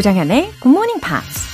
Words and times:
조장현의 0.00 0.52
Good 0.62 0.68
Morning 0.68 0.98
Pops. 1.02 1.44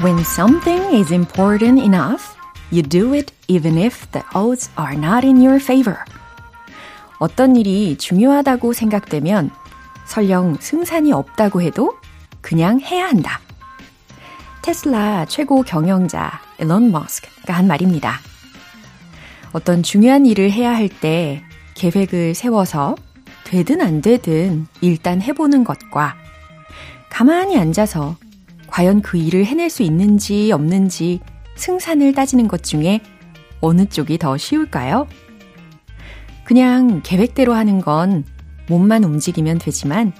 When 0.00 0.20
something 0.20 0.94
is 0.94 1.12
important 1.12 1.82
enough, 1.82 2.36
you 2.70 2.84
do 2.84 3.14
it 3.14 3.32
even 3.48 3.76
if 3.76 4.08
the 4.12 4.22
odds 4.32 4.70
are 4.78 4.94
not 4.94 5.26
in 5.26 5.38
your 5.38 5.56
favor. 5.56 5.98
어떤 7.18 7.56
일이 7.56 7.98
중요하다고 7.98 8.74
생각되면 8.74 9.50
설령 10.04 10.58
승산이 10.60 11.12
없다고 11.12 11.62
해도 11.62 11.98
그냥 12.40 12.78
해야 12.78 13.06
한다. 13.06 13.40
테슬라 14.62 15.24
최고 15.26 15.62
경영자 15.62 16.40
일론 16.60 16.92
머스크가 16.92 17.52
한 17.52 17.66
말입니다. 17.66 18.20
어떤 19.56 19.82
중요한 19.82 20.26
일을 20.26 20.52
해야 20.52 20.74
할 20.74 20.90
때 20.90 21.42
계획을 21.76 22.34
세워서 22.34 22.94
되든 23.44 23.80
안 23.80 24.02
되든 24.02 24.66
일단 24.82 25.22
해보는 25.22 25.64
것과 25.64 26.14
가만히 27.08 27.56
앉아서 27.58 28.16
과연 28.66 29.00
그 29.00 29.16
일을 29.16 29.46
해낼 29.46 29.70
수 29.70 29.82
있는지 29.82 30.52
없는지 30.52 31.20
승산을 31.56 32.12
따지는 32.12 32.48
것 32.48 32.62
중에 32.64 33.00
어느 33.62 33.86
쪽이 33.86 34.18
더 34.18 34.36
쉬울까요? 34.36 35.06
그냥 36.44 37.00
계획대로 37.02 37.54
하는 37.54 37.80
건 37.80 38.24
몸만 38.68 39.04
움직이면 39.04 39.58
되지만 39.58 40.12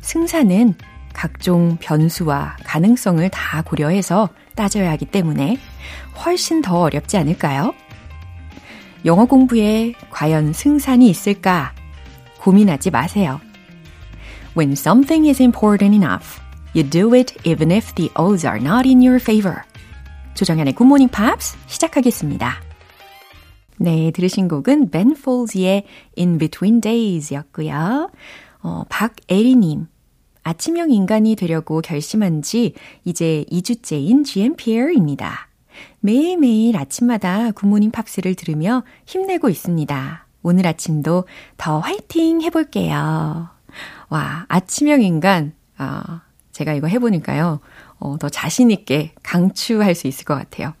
승산은 0.00 0.74
각종 1.12 1.76
변수와 1.80 2.56
가능성을 2.64 3.28
다 3.30 3.62
고려해서 3.62 4.30
따져야 4.56 4.90
하기 4.92 5.06
때문에 5.06 5.58
훨씬 6.24 6.60
더 6.60 6.80
어렵지 6.80 7.16
않을까요? 7.16 7.72
영어 9.04 9.26
공부에 9.26 9.94
과연 10.10 10.52
승산이 10.52 11.08
있을까 11.08 11.74
고민하지 12.40 12.90
마세요. 12.90 13.40
When 14.56 14.72
something 14.72 15.28
is 15.28 15.42
important 15.42 15.94
enough, 15.94 16.40
you 16.74 16.88
do 16.88 17.14
it 17.14 17.34
even 17.48 17.70
if 17.70 17.94
the 17.94 18.10
odds 18.16 18.46
are 18.46 18.60
not 18.60 18.88
in 18.88 19.00
your 19.00 19.20
favor. 19.20 19.62
조정현의 20.34 20.74
Good 20.74 20.86
Morning 20.86 21.12
Pops 21.12 21.56
시작하겠습니다. 21.66 22.62
네, 23.76 24.10
들으신 24.12 24.48
곡은 24.48 24.90
Ben 24.90 25.14
Folds의 25.18 25.84
In 26.16 26.38
Between 26.38 26.80
Days 26.80 27.34
였고요. 27.34 28.10
어, 28.62 28.84
박애리님. 28.88 29.86
아침형 30.44 30.90
인간이 30.90 31.36
되려고 31.36 31.80
결심한 31.80 32.42
지 32.42 32.74
이제 33.04 33.44
2주째인 33.50 34.24
GMPR입니다. 34.24 35.48
매일매일 36.00 36.76
아침마다 36.76 37.50
굿모닝 37.52 37.90
팝스를 37.90 38.34
들으며 38.34 38.84
힘내고 39.06 39.48
있습니다. 39.48 40.26
오늘 40.42 40.66
아침도 40.66 41.24
더 41.56 41.78
화이팅 41.78 42.42
해볼게요. 42.42 43.48
와, 44.08 44.46
아침형 44.48 45.02
인간, 45.02 45.54
아, 45.76 46.22
제가 46.52 46.74
이거 46.74 46.86
해보니까요, 46.86 47.60
어, 47.98 48.18
더 48.18 48.28
자신있게 48.28 49.14
강추할 49.22 49.94
수 49.94 50.06
있을 50.06 50.24
것 50.24 50.34
같아요. 50.34 50.74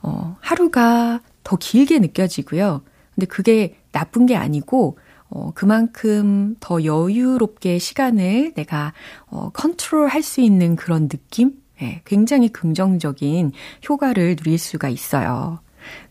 어, 0.00 0.36
하루가 0.40 1.20
더 1.44 1.56
길게 1.56 1.98
느껴지고요. 1.98 2.82
근데 3.14 3.26
그게 3.26 3.76
나쁜 3.92 4.26
게 4.26 4.36
아니고, 4.36 4.98
어, 5.28 5.50
그만큼 5.54 6.56
더 6.60 6.84
여유롭게 6.84 7.78
시간을 7.78 8.52
내가, 8.54 8.92
어, 9.26 9.50
컨트롤 9.50 10.08
할 10.08 10.22
수 10.22 10.40
있는 10.40 10.76
그런 10.76 11.08
느낌? 11.08 11.54
네, 11.82 12.00
굉장히 12.04 12.48
긍정적인 12.48 13.50
효과를 13.88 14.36
누릴 14.36 14.56
수가 14.56 14.88
있어요. 14.88 15.58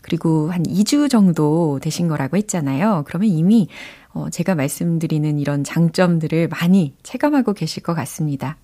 그리고 0.02 0.52
한 0.52 0.62
2주 0.64 1.08
정도 1.08 1.78
되신 1.80 2.08
거라고 2.08 2.36
했잖아요. 2.36 3.04
그러면 3.06 3.30
이미, 3.30 3.68
어, 4.10 4.28
제가 4.28 4.54
말씀드리는 4.54 5.38
이런 5.38 5.64
장점들을 5.64 6.48
많이 6.48 6.94
체감하고 7.02 7.54
계실 7.54 7.82
것 7.82 7.94
같습니다. 7.94 8.58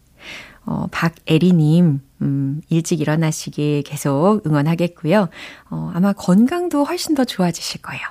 어, 0.67 0.87
박애리님, 0.91 2.01
음, 2.21 2.61
일찍 2.69 3.01
일어나시길 3.01 3.85
계속 3.85 4.43
응원하겠고요. 4.47 5.31
어, 5.71 5.91
아마 5.95 6.13
건강도 6.13 6.85
훨씬 6.85 7.15
더 7.15 7.25
좋아지실 7.25 7.81
거예요. 7.81 8.03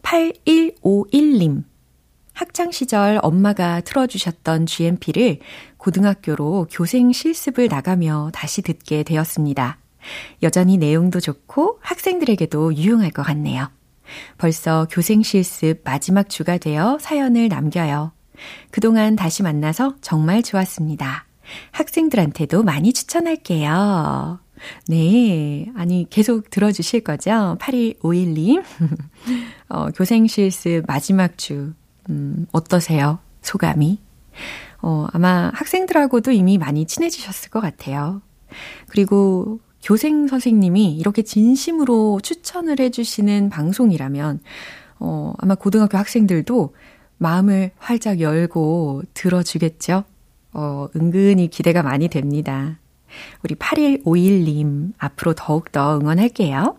8151님. 0.00 1.64
학창 2.38 2.70
시절 2.70 3.18
엄마가 3.20 3.80
틀어주셨던 3.80 4.66
GMP를 4.66 5.40
고등학교로 5.76 6.68
교생 6.70 7.10
실습을 7.10 7.66
나가며 7.66 8.30
다시 8.32 8.62
듣게 8.62 9.02
되었습니다. 9.02 9.78
여전히 10.44 10.76
내용도 10.76 11.18
좋고 11.18 11.80
학생들에게도 11.82 12.76
유용할 12.76 13.10
것 13.10 13.24
같네요. 13.24 13.68
벌써 14.38 14.86
교생 14.88 15.24
실습 15.24 15.80
마지막 15.82 16.28
주가 16.28 16.58
되어 16.58 16.98
사연을 17.00 17.48
남겨요. 17.48 18.12
그동안 18.70 19.16
다시 19.16 19.42
만나서 19.42 19.96
정말 20.00 20.44
좋았습니다. 20.44 21.26
학생들한테도 21.72 22.62
많이 22.62 22.92
추천할게요. 22.92 24.38
네. 24.86 25.66
아니, 25.74 26.06
계속 26.08 26.50
들어주실 26.50 27.00
거죠? 27.00 27.58
8151님. 27.60 28.62
어, 29.70 29.88
교생 29.88 30.28
실습 30.28 30.84
마지막 30.86 31.36
주, 31.36 31.72
음, 32.08 32.46
어떠세요? 32.52 33.18
소감이? 33.42 34.00
어, 34.80 35.06
아마 35.12 35.50
학생들하고도 35.54 36.30
이미 36.32 36.58
많이 36.58 36.86
친해지셨을 36.86 37.50
것 37.50 37.60
같아요. 37.60 38.22
그리고 38.88 39.60
교생 39.82 40.26
선생님이 40.26 40.96
이렇게 40.96 41.22
진심으로 41.22 42.20
추천을 42.22 42.80
해주시는 42.80 43.50
방송이라면, 43.50 44.40
어, 45.00 45.34
아마 45.38 45.54
고등학교 45.54 45.98
학생들도 45.98 46.74
마음을 47.18 47.72
활짝 47.78 48.20
열고 48.20 49.02
들어주겠죠? 49.14 50.04
어, 50.52 50.88
은근히 50.96 51.48
기대가 51.48 51.82
많이 51.82 52.08
됩니다. 52.08 52.78
우리 53.42 53.54
8151님, 53.54 54.92
앞으로 54.98 55.34
더욱더 55.34 55.98
응원할게요. 55.98 56.78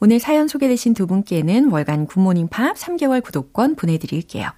오늘 0.00 0.18
사연 0.18 0.48
소개되신 0.48 0.94
두 0.94 1.06
분께는 1.06 1.70
월간 1.70 2.06
굿모닝 2.06 2.48
팝 2.48 2.76
3개월 2.76 3.22
구독권 3.22 3.76
보내드릴게요. 3.76 4.50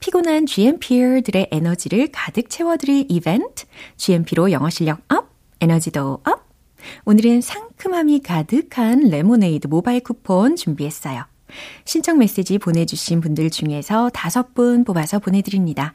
피곤한 0.00 0.46
GMP들의 0.46 1.48
에너지를 1.50 2.08
가득 2.12 2.50
채워드릴 2.50 3.06
이벤트, 3.08 3.64
GMP로 3.96 4.52
영어 4.52 4.70
실력 4.70 5.00
up, 5.12 5.30
에너지도 5.60 6.20
up. 6.24 6.46
오늘은 7.04 7.40
상큼함이 7.40 8.20
가득한 8.20 9.08
레모네이드 9.08 9.66
모바일 9.66 10.00
쿠폰 10.00 10.56
준비했어요. 10.56 11.24
신청 11.84 12.18
메시지 12.18 12.58
보내주신 12.58 13.20
분들 13.20 13.50
중에서 13.50 14.10
다섯 14.10 14.54
분 14.54 14.84
뽑아서 14.84 15.18
보내드립니다. 15.18 15.94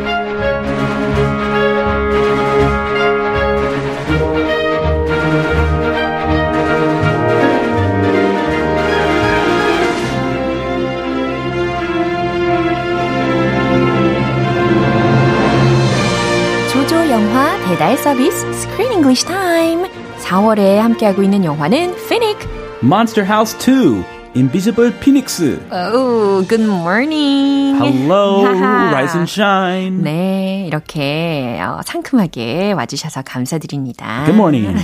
배달 17.71 17.97
서비스 17.97 18.45
Screen 18.51 18.91
English 18.91 19.25
Time. 19.25 19.89
4월에 20.19 20.75
함께하고 20.75 21.23
있는 21.23 21.45
영화는 21.45 21.95
Phoenix. 21.95 22.45
Monster 22.83 23.25
House 23.25 23.57
2. 23.57 24.03
Invisible 24.35 24.91
Phoenix. 24.91 25.41
Oh, 25.71 26.45
good 26.49 26.65
morning. 26.65 27.77
Hello, 27.81 28.43
rise 28.43 29.15
and 29.15 29.31
shine. 29.31 30.03
네, 30.03 30.65
이렇게 30.67 31.61
어, 31.61 31.79
상큼하게 31.85 32.73
와주셔서 32.73 33.21
감사드립니다. 33.21 34.25
Good 34.25 34.35
morning. 34.35 34.75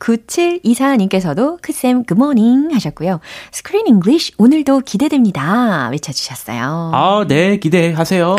9724님께서도 0.00 1.62
크쌤 1.62 2.02
good 2.04 2.18
morning 2.18 2.74
하셨고요. 2.74 3.20
Screen 3.52 3.86
English 3.86 4.32
오늘도 4.38 4.80
기대됩니다. 4.80 5.88
외쳐주셨어요. 5.92 6.90
아, 6.92 7.24
네, 7.28 7.58
기대하세요. 7.58 8.34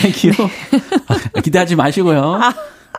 Thank 0.00 0.32
you. 0.32 0.50
기대하지 1.44 1.76
마시고요. 1.76 2.40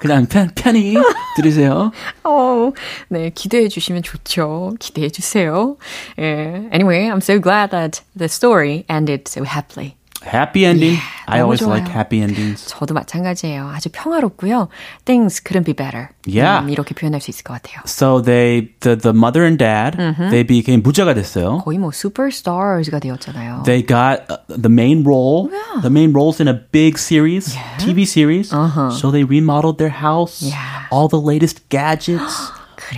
그냥 0.00 0.26
편, 0.26 0.50
편히 0.54 0.94
들으세요. 1.36 1.92
어, 2.24 2.72
네, 3.08 3.30
기대해 3.34 3.68
주시면 3.68 4.02
좋죠. 4.02 4.72
기대해 4.78 5.10
주세요. 5.10 5.76
예. 6.18 6.68
Anyway, 6.72 7.08
I'm 7.08 7.20
so 7.20 7.38
glad 7.38 7.70
that 7.70 8.02
the 8.16 8.28
story 8.28 8.84
ended 8.88 9.28
so 9.28 9.44
happily. 9.44 9.96
Happy 10.24 10.66
ending. 10.66 10.96
Yeah, 11.00 11.00
I 11.26 11.38
너무 11.40 11.44
always 11.56 11.60
좋아요. 11.60 11.80
like 11.80 11.88
happy 11.88 12.20
endings. 12.20 12.66
저도 12.68 12.92
마찬가지예요. 12.92 13.68
아주 13.72 13.88
평화롭고요. 13.90 14.68
Things 15.06 15.40
couldn't 15.42 15.64
be 15.64 15.72
better. 15.72 16.10
Yeah. 16.26 16.60
음, 16.62 16.68
이렇게 16.68 16.92
표현할 16.94 17.22
수 17.22 17.30
있을 17.30 17.42
것 17.42 17.54
같아요. 17.54 17.80
So 17.86 18.20
they, 18.20 18.68
the, 18.80 18.96
the 18.98 19.14
mother 19.16 19.46
and 19.46 19.56
dad, 19.56 19.96
they 20.28 20.44
became 20.44 20.82
부자가 20.82 21.14
됐어요. 21.14 21.62
거의 21.64 21.78
뭐 21.78 21.90
superstars가 21.90 22.98
되었잖아요. 23.00 23.62
They 23.64 23.80
got 23.80 24.28
uh, 24.28 24.36
the 24.48 24.68
main 24.68 25.04
role, 25.08 25.48
the 25.80 25.88
main 25.88 26.12
roles 26.12 26.38
in 26.38 26.48
a 26.48 26.60
big 26.70 26.98
series, 26.98 27.56
TV 27.78 28.04
series. 28.04 28.50
So 29.00 29.10
they 29.10 29.24
remodeled 29.24 29.78
their 29.78 29.88
house, 30.04 30.42
Yeah. 30.44 30.84
all 30.92 31.08
the 31.08 31.16
latest 31.20 31.66
gadgets, 31.70 32.52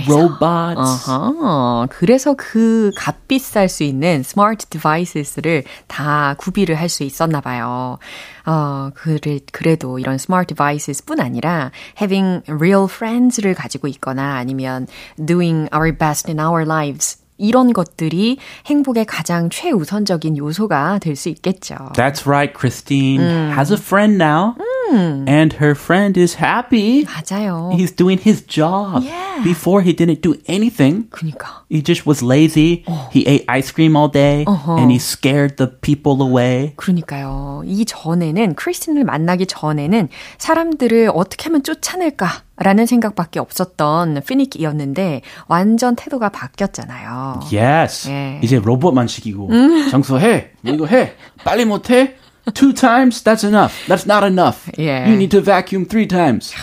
Robots. 0.07 1.09
어허, 1.09 1.87
그래서 1.89 2.35
그 2.37 2.91
값비쌀 2.97 3.69
수 3.69 3.83
있는 3.83 4.23
smart 4.23 4.65
device를 4.67 5.63
다 5.87 6.35
구비를 6.37 6.75
할 6.75 6.87
수 6.89 7.03
있었나 7.03 7.41
봐요. 7.41 7.97
어, 8.45 8.91
그래, 8.93 9.39
그래도 9.51 9.99
이런 9.99 10.17
smart 10.17 10.47
device뿐 10.53 11.19
아니라 11.19 11.71
having 12.01 12.41
real 12.49 12.85
friends를 12.89 13.53
가지고 13.53 13.87
있거나 13.89 14.35
아니면 14.35 14.87
doing 15.23 15.67
our 15.73 15.91
best 15.97 16.29
in 16.31 16.39
our 16.39 16.63
lives 16.65 17.17
이런 17.39 17.71
것들이 17.71 18.37
행복의 18.65 19.05
가장 19.05 19.49
최우선적인 19.51 20.37
요소가 20.37 20.97
될 20.99 21.15
수 21.15 21.29
있겠죠. 21.29 21.75
That's 21.93 22.25
right, 22.25 22.51
Christine 22.57 23.21
has 23.51 23.71
a 23.71 23.77
friend 23.77 24.15
now, 24.23 24.55
and 24.91 25.53
her 25.61 25.75
friend 25.75 26.17
is 26.17 26.35
happy. 26.35 27.05
맞아요. 27.05 27.71
He's 27.73 27.91
doing 27.91 28.19
his 28.19 28.41
job. 28.47 29.03
Yeah. 29.03 29.43
Before 29.43 29.81
he 29.81 29.93
didn't 29.93 30.21
do 30.21 30.35
anything. 30.47 31.09
그니까. 31.09 31.63
He 31.69 31.81
just 31.83 32.05
was 32.07 32.23
lazy. 32.23 32.83
He 33.11 33.27
ate 33.27 33.45
ice 33.47 33.71
cream 33.71 33.95
all 33.95 34.09
day, 34.09 34.45
and 34.47 34.91
he 34.91 34.97
scared 34.97 35.57
the 35.57 35.67
people 35.81 36.21
away. 36.21 36.73
그러니까요. 36.77 37.63
이 37.65 37.85
전에는 37.85 38.55
크리스틴을 38.55 39.03
만나기 39.03 39.45
전에는 39.45 40.09
사람들을 40.37 41.11
어떻게 41.13 41.45
하면 41.45 41.63
쫓아낼까? 41.63 42.43
라는 42.59 42.87
생각밖에 42.87 43.39
없었던 43.39 44.21
피닉이었는데 44.25 45.21
완전 45.47 45.95
태도가 45.95 46.29
바뀌었잖아요. 46.29 47.41
Yes. 47.53 48.09
예. 48.09 48.39
이제 48.43 48.59
로봇만 48.59 49.07
시키고 49.07 49.51
청소해. 49.91 50.53
뭐 50.61 50.73
이거 50.73 50.87
해. 50.87 51.13
빨리 51.43 51.65
못 51.65 51.91
해? 51.91 52.15
Two 52.53 52.73
times? 52.73 53.23
That's 53.23 53.43
enough. 53.43 53.73
That's 53.87 54.05
not 54.05 54.25
enough. 54.25 54.69
예. 54.79 55.05
You 55.07 55.15
need 55.15 55.31
to 55.31 55.41
vacuum 55.41 55.85
three 55.87 56.07
times. 56.07 56.53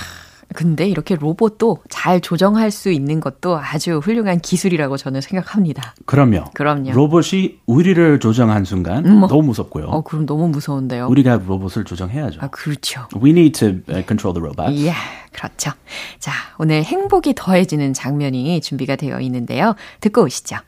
근데 0.54 0.86
이렇게 0.88 1.16
로봇도 1.16 1.78
잘 1.88 2.20
조정할 2.20 2.70
수 2.70 2.92
있는 2.92 3.19
것도 3.19 3.58
아주 3.58 3.98
훌륭한 3.98 4.38
기술이라고 4.38 4.96
저는 4.96 5.20
생각합니다. 5.20 5.94
그럼요. 6.06 6.44
그럼요. 6.54 6.92
로봇이 6.92 7.58
우리를 7.66 8.20
조정한 8.20 8.64
순간 8.64 9.02
너무 9.02 9.42
무섭고요. 9.42 9.86
어, 9.86 10.02
그럼 10.02 10.26
너무 10.26 10.48
무서운데요. 10.48 11.08
우리가 11.08 11.40
로봇을 11.44 11.84
조정해야죠. 11.84 12.38
아, 12.40 12.48
그렇죠. 12.48 13.08
We 13.20 13.30
need 13.30 13.58
to 13.58 13.69
uh, 13.92 14.06
control 14.06 14.32
the 14.32 14.40
robots. 14.40 14.80
예, 14.87 14.94
그렇죠. 15.32 15.72
자, 16.20 16.32
오늘 16.58 16.84
행복이 16.84 17.34
더해지는 17.34 17.92
장면이 17.92 18.60
준비가 18.60 18.94
되어 18.94 19.20
있는데요. 19.22 19.75
듣고 20.00 20.22
오시죠. 20.22 20.58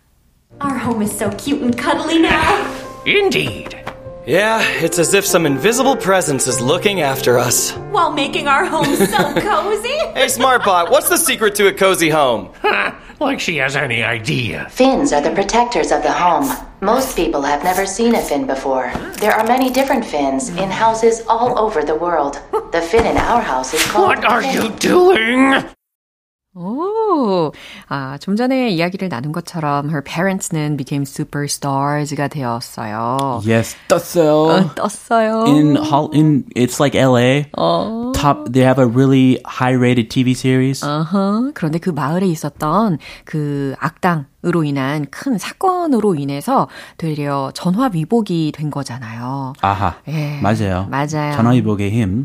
Our 0.64 0.80
home 0.80 1.02
is 1.02 1.14
so 1.14 1.30
cute 1.38 1.62
and 1.62 1.80
cuddly 1.80 2.18
now. 2.18 2.40
Indeed. 3.06 3.76
Yeah, 4.26 4.60
it's 4.82 4.98
as 4.98 5.14
if 5.14 5.24
some 5.24 5.46
invisible 5.46 5.94
presence 5.94 6.48
is 6.48 6.60
looking 6.60 7.00
after 7.00 7.38
us. 7.38 7.70
While 7.92 8.12
making 8.12 8.48
our 8.48 8.64
home 8.64 8.96
so 8.96 9.32
cozy. 9.40 9.88
Hey, 10.18 10.26
Smartbot, 10.26 10.90
what's 10.90 11.08
the 11.08 11.16
secret 11.16 11.54
to 11.54 11.68
a 11.68 11.72
cozy 11.72 12.10
home? 12.10 12.52
Ha! 12.62 13.02
Like 13.18 13.40
she 13.40 13.56
has 13.56 13.76
any 13.76 14.02
idea. 14.02 14.68
Fins 14.68 15.10
are 15.10 15.22
the 15.22 15.30
protectors 15.30 15.90
of 15.90 16.02
the 16.02 16.12
home. 16.12 16.54
Most 16.82 17.16
people 17.16 17.40
have 17.40 17.64
never 17.64 17.86
seen 17.86 18.14
a 18.14 18.20
fin 18.20 18.46
before. 18.46 18.92
There 19.20 19.32
are 19.32 19.46
many 19.46 19.70
different 19.70 20.04
fins 20.04 20.50
in 20.50 20.70
houses 20.70 21.22
all 21.26 21.58
over 21.58 21.82
the 21.82 21.94
world. 21.94 22.38
The 22.72 22.82
fin 22.82 23.06
in 23.06 23.16
our 23.16 23.40
house 23.40 23.72
is 23.72 23.82
called. 23.86 24.08
What 24.08 24.24
are 24.26 24.42
fin. 24.42 24.52
you 24.54 24.68
doing? 24.76 25.64
오, 26.58 27.52
아, 27.88 28.16
좀 28.18 28.34
전에 28.34 28.70
이야기를 28.70 29.10
나눈 29.10 29.30
것처럼 29.30 29.90
her 29.90 30.02
parents는 30.02 30.78
became 30.78 31.04
superstars가 31.04 32.28
되었어요. 32.28 33.42
Yes, 33.46 33.76
떴어요. 33.88 34.32
어, 34.48 34.74
떴어요. 34.74 35.44
in 35.48 35.76
in 36.14 36.44
it's 36.56 36.80
like 36.80 36.94
LA. 36.94 37.44
어. 37.58 38.05
Top 38.16 38.50
they 38.50 38.64
have 38.64 38.78
a 38.78 38.86
really 38.86 39.38
high 39.46 39.74
rated 39.76 40.08
TV 40.08 40.32
series. 40.32 40.82
어허, 40.84 41.52
그런데 41.54 41.78
그 41.78 41.90
마을에 41.90 42.26
있었던 42.26 42.98
그 43.24 43.74
악당 43.78 44.26
으로 44.44 44.62
인한 44.64 45.06
큰 45.10 45.38
사건으로 45.38 46.14
인해서 46.14 46.68
되려 46.98 47.50
전화 47.52 47.90
위복이 47.92 48.52
된 48.54 48.70
거잖아요. 48.70 49.52
아하. 49.60 49.96
예, 50.08 50.40
맞아요. 50.40 50.86
맞아요. 50.88 51.34
전화위복의 51.36 51.90
힘. 51.90 52.24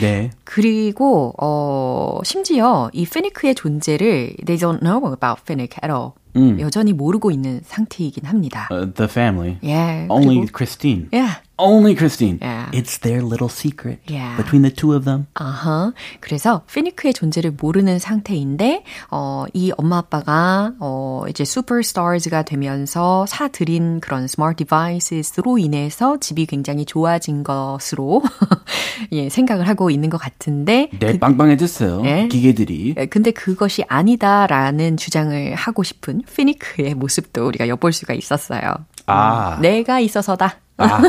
네. 0.00 0.30
그리고 0.44 1.32
어 1.40 2.20
심지어 2.24 2.90
이 2.92 3.04
피니크의 3.06 3.54
존재를 3.54 4.36
they 4.44 4.58
don't 4.58 4.80
know 4.80 4.98
about 5.12 5.40
Finnick 5.42 5.78
at 5.82 5.90
all. 5.92 6.12
여전히 6.60 6.92
모르고 6.92 7.30
있는 7.32 7.60
상태이긴 7.64 8.24
합니다. 8.26 8.68
Uh, 8.70 8.86
the 8.94 9.08
family. 9.10 9.58
예. 9.64 10.06
Only 10.08 10.36
그리고- 10.46 10.46
Christine. 10.56 11.08
예. 11.12 11.24
Only 11.60 11.94
Christine. 11.94 12.38
Yeah. 12.40 12.70
It's 12.72 12.98
their 13.00 13.22
little 13.22 13.48
secret 13.48 13.98
Yeah. 14.08 14.36
between 14.36 14.62
the 14.62 14.74
two 14.74 14.94
of 14.94 15.04
them. 15.04 15.26
아하. 15.34 15.92
그래서 16.20 16.62
피니크의 16.72 17.12
존재를 17.14 17.52
모르는 17.60 17.98
상태인데 17.98 18.84
어, 19.10 19.44
이 19.52 19.72
엄마 19.76 19.98
아빠가 19.98 20.72
어, 20.80 21.24
이제 21.28 21.44
superstars가 21.44 22.42
되면서 22.42 23.26
사들인 23.26 24.00
그런 24.00 24.26
smart 24.26 24.64
device로 24.64 25.58
인해서 25.58 26.18
집이 26.18 26.46
굉장히 26.46 26.84
좋아진 26.84 27.44
것으로 27.44 28.22
예, 29.12 29.28
생각을 29.28 29.68
하고 29.68 29.90
있는 29.90 30.10
것 30.10 30.18
같은데 30.18 30.90
네, 30.98 31.18
빵빵해졌어요. 31.18 32.02
예. 32.04 32.28
기계들이. 32.28 32.94
예, 32.98 33.06
근데 33.06 33.30
그것이 33.30 33.84
아니다라는 33.88 34.96
주장을 34.96 35.54
하고 35.54 35.82
싶은 35.82 36.22
피니크의 36.34 36.94
모습도 36.94 37.46
우리가 37.46 37.68
엿볼 37.68 37.92
수가 37.92 38.14
있었어요. 38.14 38.74
아. 39.06 39.58
내가 39.60 40.00
있어서다. 40.00 40.56
아, 40.80 41.00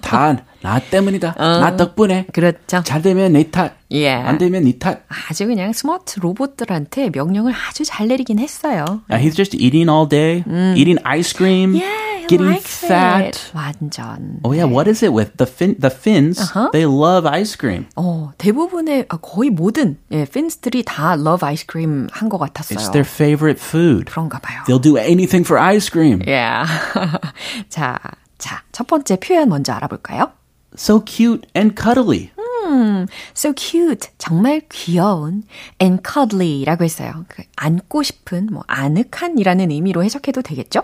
다 0.00 0.36
나 0.62 0.80
때문이다. 0.80 1.34
나 1.38 1.76
덕분에. 1.76 2.26
그렇죠. 2.32 2.82
잘 2.82 3.00
되면 3.00 3.32
내 3.34 3.48
탓. 3.50 3.74
예. 3.92 4.10
안 4.10 4.36
되면 4.38 4.64
네 4.64 4.76
탓. 4.78 5.02
아주 5.28 5.46
그냥 5.46 5.72
스마트 5.72 6.18
로봇들한테 6.18 7.10
명령을 7.14 7.52
아주 7.52 7.84
잘 7.84 8.08
내리긴 8.08 8.40
했어요. 8.40 8.84
Uh, 9.08 9.16
he's 9.22 9.36
just 9.36 9.54
eating 9.54 9.88
all 9.88 10.08
day, 10.08 10.42
eating 10.74 10.98
ice 11.04 11.32
cream, 11.32 11.72
Yeah, 11.76 12.26
getting 12.26 12.50
likes 12.50 12.82
fat. 12.84 13.28
it. 13.28 13.52
완전. 13.54 14.40
Oh 14.42 14.50
yeah, 14.52 14.64
what 14.66 14.88
is 14.90 15.04
it 15.04 15.12
with 15.14 15.36
the 15.36 15.46
fin? 15.46 15.76
The 15.78 15.90
Finns, 15.90 16.40
Uh-huh. 16.40 16.70
they 16.72 16.84
love 16.84 17.26
ice 17.30 17.54
cream. 17.54 17.86
어, 17.94 18.32
대부분의 18.38 19.06
아, 19.08 19.18
거의 19.18 19.50
모든 19.50 19.98
예, 20.10 20.24
팬스들이 20.24 20.82
다 20.84 21.14
love 21.14 21.46
ice 21.46 21.64
cream 21.70 22.08
한 22.10 22.28
것 22.28 22.38
같았어요. 22.38 22.74
It's 22.76 22.90
their 22.90 23.06
favorite 23.06 23.62
food. 23.62 24.06
그런가 24.10 24.40
봐요. 24.40 24.64
They'll 24.66 24.82
do 24.82 24.96
anything 24.98 25.46
for 25.46 25.62
ice 25.62 25.86
cream. 25.88 26.22
Yeah. 26.26 26.66
자, 27.68 28.00
자, 28.37 28.63
첫 28.71 28.87
번째 28.87 29.17
표현 29.17 29.49
먼저 29.49 29.73
알아볼까요? 29.73 30.31
So 30.75 31.03
cute 31.05 31.47
and 31.55 31.75
cuddly. 31.79 32.31
So 33.35 33.53
cute, 33.53 34.09
정말 34.17 34.61
귀여운, 34.69 35.43
and 35.81 36.01
cuddly라고 36.07 36.83
했어요. 36.85 37.25
그 37.27 37.43
안고 37.57 38.03
싶은, 38.03 38.47
뭐 38.51 38.63
아늑한이라는 38.67 39.71
의미로 39.71 40.03
해석해도 40.03 40.41
되겠죠? 40.41 40.83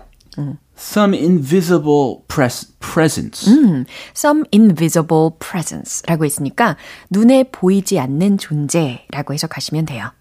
Some 0.78 1.16
invisible 1.18 2.18
pres- 2.28 2.74
presence. 2.80 3.50
Some 4.16 4.44
invisible 4.54 5.32
presence라고 5.40 6.26
했으니까 6.26 6.76
눈에 7.10 7.44
보이지 7.52 7.98
않는 8.00 8.38
존재라고 8.38 9.34
해석하시면 9.34 9.86
돼요. 9.86 10.12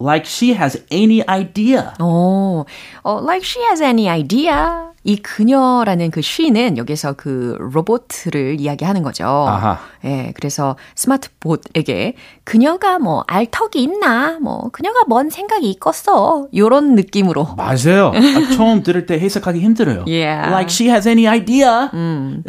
Like 0.00 0.26
she 0.26 0.54
has 0.54 0.80
any 0.92 1.22
idea. 1.28 1.90
어, 1.98 2.64
어, 3.02 3.20
like 3.20 3.44
she 3.44 3.62
has 3.66 3.82
any 3.82 4.08
idea. 4.08 4.91
이 5.05 5.17
그녀라는 5.17 6.11
그 6.11 6.19
she는 6.19 6.77
여기서 6.77 7.13
그 7.13 7.57
로봇을 7.59 8.59
이야기하는 8.59 9.03
거죠. 9.03 9.25
아하. 9.25 9.79
예, 10.05 10.31
그래서 10.35 10.77
스마트봇에게 10.95 12.15
그녀가 12.45 12.99
뭐 12.99 13.23
알턱이 13.27 13.81
있나, 13.83 14.39
뭐 14.41 14.69
그녀가 14.71 15.01
뭔 15.07 15.29
생각이 15.29 15.69
있겠어, 15.71 16.47
요런 16.55 16.95
느낌으로. 16.95 17.55
맞아요. 17.57 18.11
아, 18.15 18.55
처음 18.55 18.83
들을 18.83 19.05
때 19.05 19.19
해석하기 19.19 19.59
힘들어요. 19.59 20.05
Yeah. 20.07 20.49
Like 20.49 20.69
she 20.71 20.89
has 20.89 21.07
any 21.07 21.27
idea. 21.27 21.89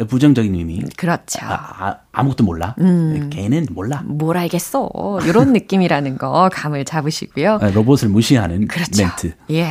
부정적인 0.07 0.55
의미. 0.55 0.81
그렇죠. 0.95 1.39
아, 1.43 1.97
아 2.13 2.23
무것도 2.23 2.45
몰라. 2.45 2.75
걔는 2.77 3.67
몰라. 3.71 4.01
뭘 4.05 4.37
알겠어, 4.37 4.89
요런 5.27 5.51
느낌이라는 5.53 6.17
거 6.17 6.49
감을 6.53 6.85
잡으시고요. 6.85 7.59
아, 7.61 7.67
로봇을 7.71 8.07
무시하는 8.09 8.67
그렇죠. 8.67 9.03
멘트. 9.03 9.33
예. 9.51 9.67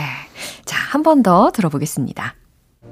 자, 0.67 0.77
한 0.91 1.03
번 1.03 1.23
더 1.23 1.51
들어보겠습니다. 1.51 2.35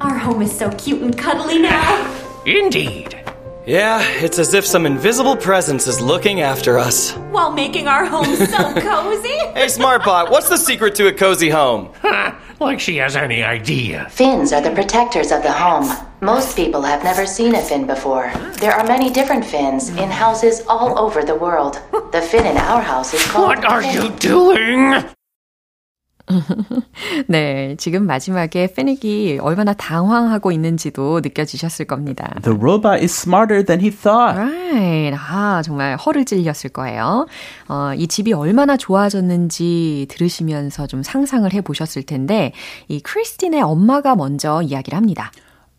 Our 0.01 0.19
home 0.19 0.43
is 0.43 0.57
so 0.57 0.71
cute 0.73 1.03
and 1.03 1.17
cuddly 1.17 1.59
now. 1.59 2.19
Indeed. 2.47 3.19
Yeah, 3.65 4.03
it's 4.03 4.41
as 4.41 4.55
if 4.55 4.67
some 4.67 4.87
invisible 4.87 5.37
presence 5.37 5.87
is 5.87 6.01
looking 6.01 6.41
after 6.41 6.79
us. 6.79 7.13
While 7.31 7.53
making 7.53 7.87
our 7.87 8.05
home 8.05 8.35
so 8.35 8.75
cozy. 8.81 9.29
Hey, 9.55 9.67
Smartbot, 9.67 10.31
what's 10.33 10.49
the 10.49 10.57
secret 10.57 10.97
to 10.97 11.07
a 11.09 11.13
cozy 11.13 11.49
home? 11.51 11.93
Like 12.61 12.79
she 12.79 12.97
has 12.99 13.17
any 13.17 13.43
idea. 13.43 14.07
Fins 14.11 14.53
are 14.53 14.61
the 14.61 14.71
protectors 14.71 15.33
of 15.33 15.43
the 15.43 15.51
home. 15.51 15.91
Most 16.21 16.55
people 16.55 16.81
have 16.83 17.03
never 17.03 17.27
seen 17.27 17.57
a 17.57 17.61
fin 17.61 17.89
before. 17.89 18.31
There 18.61 18.71
are 18.71 18.87
many 18.87 19.11
different 19.11 19.45
fins 19.45 19.89
in 19.89 20.09
houses 20.09 20.63
all 20.69 20.97
over 20.97 21.25
the 21.25 21.35
world. 21.35 21.81
The 22.13 22.23
fin 22.23 22.47
in 22.47 22.57
our 22.57 22.81
house 22.81 23.15
is 23.15 23.25
called. 23.27 23.49
What 23.49 23.65
are 23.65 23.83
fin. 23.83 23.95
you 23.95 24.11
doing? 24.11 25.05
네, 27.27 27.75
지금 27.79 28.07
마지막에 28.07 28.73
페닉이 28.73 29.39
얼마나 29.41 29.73
당황하고 29.73 30.53
있는지도 30.53 31.21
느껴지셨을 31.21 31.87
겁니다. 31.87 32.35
The 32.43 32.57
robot 32.57 33.03
is 33.03 33.13
smarter 33.13 33.65
than 33.65 33.81
he 33.81 33.91
thought. 33.91 34.39
Right. 34.39 35.17
아, 35.19 35.63
정말 35.63 35.97
허를 35.97 36.25
찔렸을 36.25 36.71
거예요. 36.71 37.27
어, 37.69 37.93
이 37.97 38.07
집이 38.07 38.33
얼마나 38.33 38.77
좋아졌는지 38.77 40.07
들으시면서 40.09 40.87
좀 40.87 41.03
상상을 41.03 41.53
해 41.53 41.61
보셨을 41.61 42.05
텐데, 42.05 42.53
이 42.89 43.01
크리스틴의 43.01 43.63
엄마가 43.63 44.17
먼저 44.17 44.63
이야기를 44.63 44.97
합니다. 44.97 45.33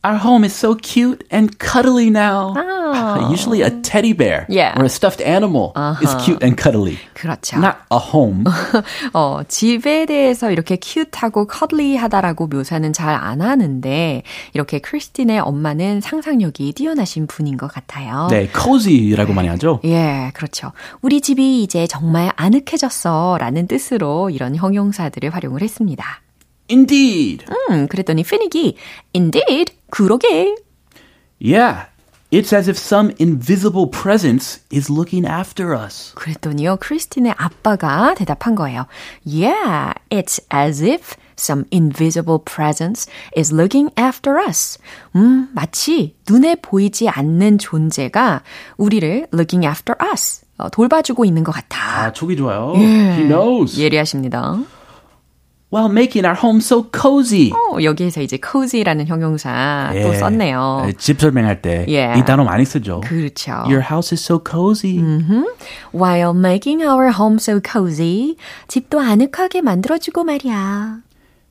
Our 0.05 0.17
home 0.17 0.43
is 0.43 0.53
so 0.53 0.75
cute 0.75 1.23
and 1.31 1.57
cuddly 1.59 2.09
now. 2.09 2.53
Ah. 2.57 3.29
Usually 3.31 3.61
a 3.61 3.69
teddy 3.81 4.11
bear 4.11 4.45
Yeah. 4.49 4.75
or 4.77 4.83
a 4.85 4.89
stuffed 4.89 5.21
animal 5.21 5.71
is 6.01 6.13
cute 6.25 6.43
and 6.43 6.57
cuddly. 6.61 6.97
그렇죠. 7.13 7.57
Not 7.57 7.77
a 7.89 7.97
home. 7.99 8.43
어, 9.13 9.41
집에 9.47 10.05
대해서 10.05 10.51
이렇게 10.51 10.75
큐트하고 10.75 11.47
커들리하다라고 11.47 12.47
묘사는 12.47 12.91
잘 12.91 13.13
안 13.15 13.41
하는데, 13.41 14.23
이렇게 14.53 14.79
크리스틴의 14.79 15.39
엄마는 15.39 16.01
상상력이 16.01 16.73
뛰어나신 16.73 17.25
분인 17.27 17.55
것 17.57 17.67
같아요. 17.71 18.27
네, 18.29 18.49
cozy라고 18.53 19.31
많이 19.33 19.47
하죠. 19.47 19.79
예, 19.85 20.31
그렇죠. 20.33 20.73
우리 21.01 21.21
집이 21.21 21.63
이제 21.63 21.87
정말 21.87 22.31
아늑해졌어 22.35 23.37
라는 23.39 23.67
뜻으로 23.67 24.29
이런 24.29 24.55
형용사들을 24.55 25.29
활용을 25.29 25.61
했습니다. 25.61 26.03
Indeed. 26.69 27.45
음, 27.69 27.87
그랬더니 27.87 28.23
피닉이 28.23 28.75
indeed, 29.13 29.73
그러게. 29.89 30.55
Yeah. 31.39 31.87
It's 32.31 32.51
as 32.51 32.67
if 32.67 32.79
some 32.79 33.13
invisible 33.19 33.85
presence 33.85 34.61
is 34.73 34.89
looking 34.89 35.23
after 35.23 35.75
us. 35.75 36.13
그랬더니요, 36.15 36.77
크리스틴의 36.77 37.35
아빠가 37.37 38.15
대답한 38.15 38.55
거예요. 38.55 38.87
Yeah, 39.23 39.93
it's 40.09 40.41
as 40.51 40.81
if 40.81 41.15
some 41.37 41.65
invisible 41.71 42.39
presence 42.43 43.07
is 43.37 43.53
looking 43.53 43.91
after 43.99 44.39
us. 44.39 44.79
음, 45.15 45.49
마치 45.53 46.15
눈에 46.27 46.55
보이지 46.55 47.07
않는 47.07 47.59
존재가 47.59 48.41
우리를 48.77 49.27
looking 49.31 49.63
after 49.67 49.95
us. 50.11 50.41
어, 50.57 50.69
돌봐주고 50.69 51.25
있는 51.25 51.43
것 51.43 51.51
같아. 51.51 52.05
아, 52.05 52.13
촉이 52.13 52.35
좋아요. 52.35 52.73
He 52.75 53.27
knows. 53.27 53.79
예리하십니다. 53.79 54.57
While 55.73 55.89
making 55.89 56.23
our 56.23 56.35
home 56.37 56.59
so 56.61 56.85
cozy. 56.93 57.49
어, 57.51 57.81
여기에서 57.81 58.21
이제 58.21 58.37
cozy라는 58.37 59.07
형용사 59.07 59.91
또 60.03 60.13
썼네요. 60.13 60.85
예, 60.87 60.93
집 60.93 61.19
설명할 61.19 61.63
때이 61.63 61.87
Yeah. 61.89 62.23
단어 62.23 62.43
많이 62.43 62.63
쓰죠. 62.63 63.01
그렇죠. 63.01 63.53
Your 63.65 63.81
house 63.81 64.13
is 64.13 64.21
so 64.23 64.37
cozy. 64.37 65.01
While 65.91 66.35
making 66.35 66.83
our 66.85 67.09
home 67.09 67.37
so 67.41 67.59
cozy, 67.59 68.37
집도 68.67 68.99
아늑하게 68.99 69.61
만들어주고 69.61 70.23
말이야. 70.23 71.01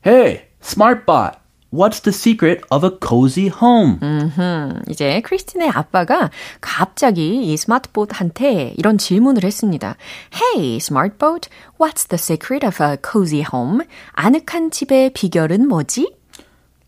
Hey, 0.07 0.43
smartbot. 0.63 1.42
What's 1.73 2.01
the 2.03 2.13
secret 2.13 2.61
of 2.71 2.85
a 2.85 2.91
cozy 3.01 3.49
home? 3.49 3.99
음, 4.03 4.83
이제 4.91 5.23
크리스틴의 5.23 5.71
아빠가 5.71 6.31
갑자기 6.61 7.51
이 7.51 7.57
스마트봇한테 7.57 8.75
이런 8.77 8.99
질문을 8.99 9.43
했습니다. 9.43 9.97
Hey, 10.35 10.77
smartbot, 10.77 11.49
what's 11.81 12.07
the 12.09 12.19
secret 12.19 12.67
of 12.67 12.83
a 12.85 12.99
cozy 13.03 13.43
home? 13.43 13.87
아늑한 14.13 14.71
집의 14.71 15.15
비결은 15.15 15.67
뭐지? 15.67 16.13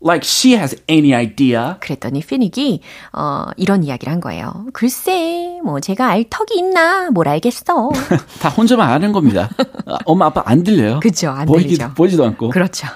Like 0.05 0.29
she 0.29 0.55
has 0.55 0.76
any 0.87 1.14
idea. 1.14 1.76
그랬더니 1.81 2.21
피닉이 2.21 2.83
어, 3.14 3.47
이런 3.57 3.85
이야기를 3.85 4.12
한 4.12 4.21
거예요. 4.21 4.67
글쎄, 4.75 5.61
뭐 5.64 5.81
제가 5.81 6.09
알 6.09 6.25
턱이 6.29 6.59
있나 6.59 7.09
뭘 7.11 7.26
알겠어. 7.26 7.91
다 8.38 8.50
혼자만 8.50 8.91
아는 8.91 9.12
겁니다. 9.12 9.49
아, 9.87 9.97
엄마 10.05 10.26
아빠 10.26 10.43
안 10.45 10.62
들려요. 10.62 11.00
그죠, 11.00 11.31
안 11.31 11.47
보이기, 11.47 11.69
들리죠. 11.69 11.95
보이지도 11.95 12.23
않고. 12.26 12.50
그렇죠. 12.50 12.87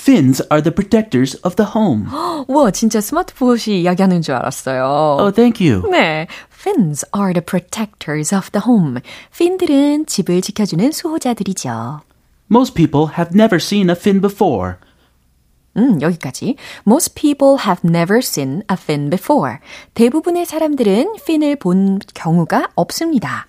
Fins 0.00 0.40
are 0.50 0.62
the 0.62 0.72
protectors 0.72 1.36
of 1.42 1.56
the 1.56 1.70
home. 1.74 2.06
와, 2.46 2.70
진짜 2.70 3.00
스마트봇이 3.00 3.82
이야기하는 3.82 4.22
줄 4.22 4.34
알았어요. 4.34 5.16
Oh, 5.18 5.34
thank 5.34 5.60
you. 5.60 5.82
네. 5.90 6.26
Fins 6.50 7.04
are 7.16 7.32
the 7.32 7.44
protectors 7.44 8.34
of 8.34 8.50
the 8.52 8.62
home. 8.64 9.00
핀들은 9.36 10.06
집을 10.06 10.42
지켜주는 10.42 10.92
수호자들이죠. 10.92 12.02
Most 12.50 12.74
people 12.74 13.08
have 13.18 13.34
never 13.34 13.56
seen 13.56 13.90
a 13.90 13.96
fin 13.96 14.20
before. 14.20 14.76
음, 15.76 16.00
여기까지. 16.00 16.56
Most 16.86 17.14
people 17.14 17.58
have 17.66 17.82
never 17.84 18.18
seen 18.18 18.62
a 18.70 18.76
fin 18.78 19.10
before. 19.10 19.58
대부분의 19.94 20.46
사람들은 20.46 21.16
핀을 21.26 21.56
본 21.56 21.98
경우가 22.14 22.70
없습니다. 22.74 23.46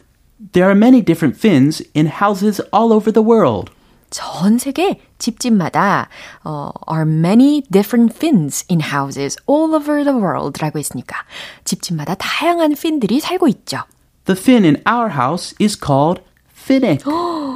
There 0.54 0.70
are 0.70 0.78
many 0.78 1.04
different 1.04 1.38
fins 1.38 1.84
in 1.96 2.08
houses 2.08 2.62
all 2.74 2.92
over 2.92 3.12
the 3.12 3.26
world. 3.26 3.72
전 4.13 4.59
세계 4.59 5.01
집집마다 5.19 6.09
어, 6.45 6.71
are 6.89 7.09
many 7.11 7.63
different 7.73 8.15
fins 8.15 8.65
in 8.71 8.81
houses 8.81 9.37
all 9.51 9.75
over 9.75 10.05
the 10.05 10.17
world라고 10.17 10.79
했으니까 10.79 11.17
집집마다 11.65 12.15
다양한 12.15 12.75
핀들이 12.75 13.19
살고 13.21 13.49
있죠. 13.49 13.79
The 14.27 14.39
fin 14.39 14.65
in 14.65 14.83
our 14.87 15.11
house 15.17 15.57
is 15.61 15.77
called 15.77 16.23
finnick. 16.55 17.03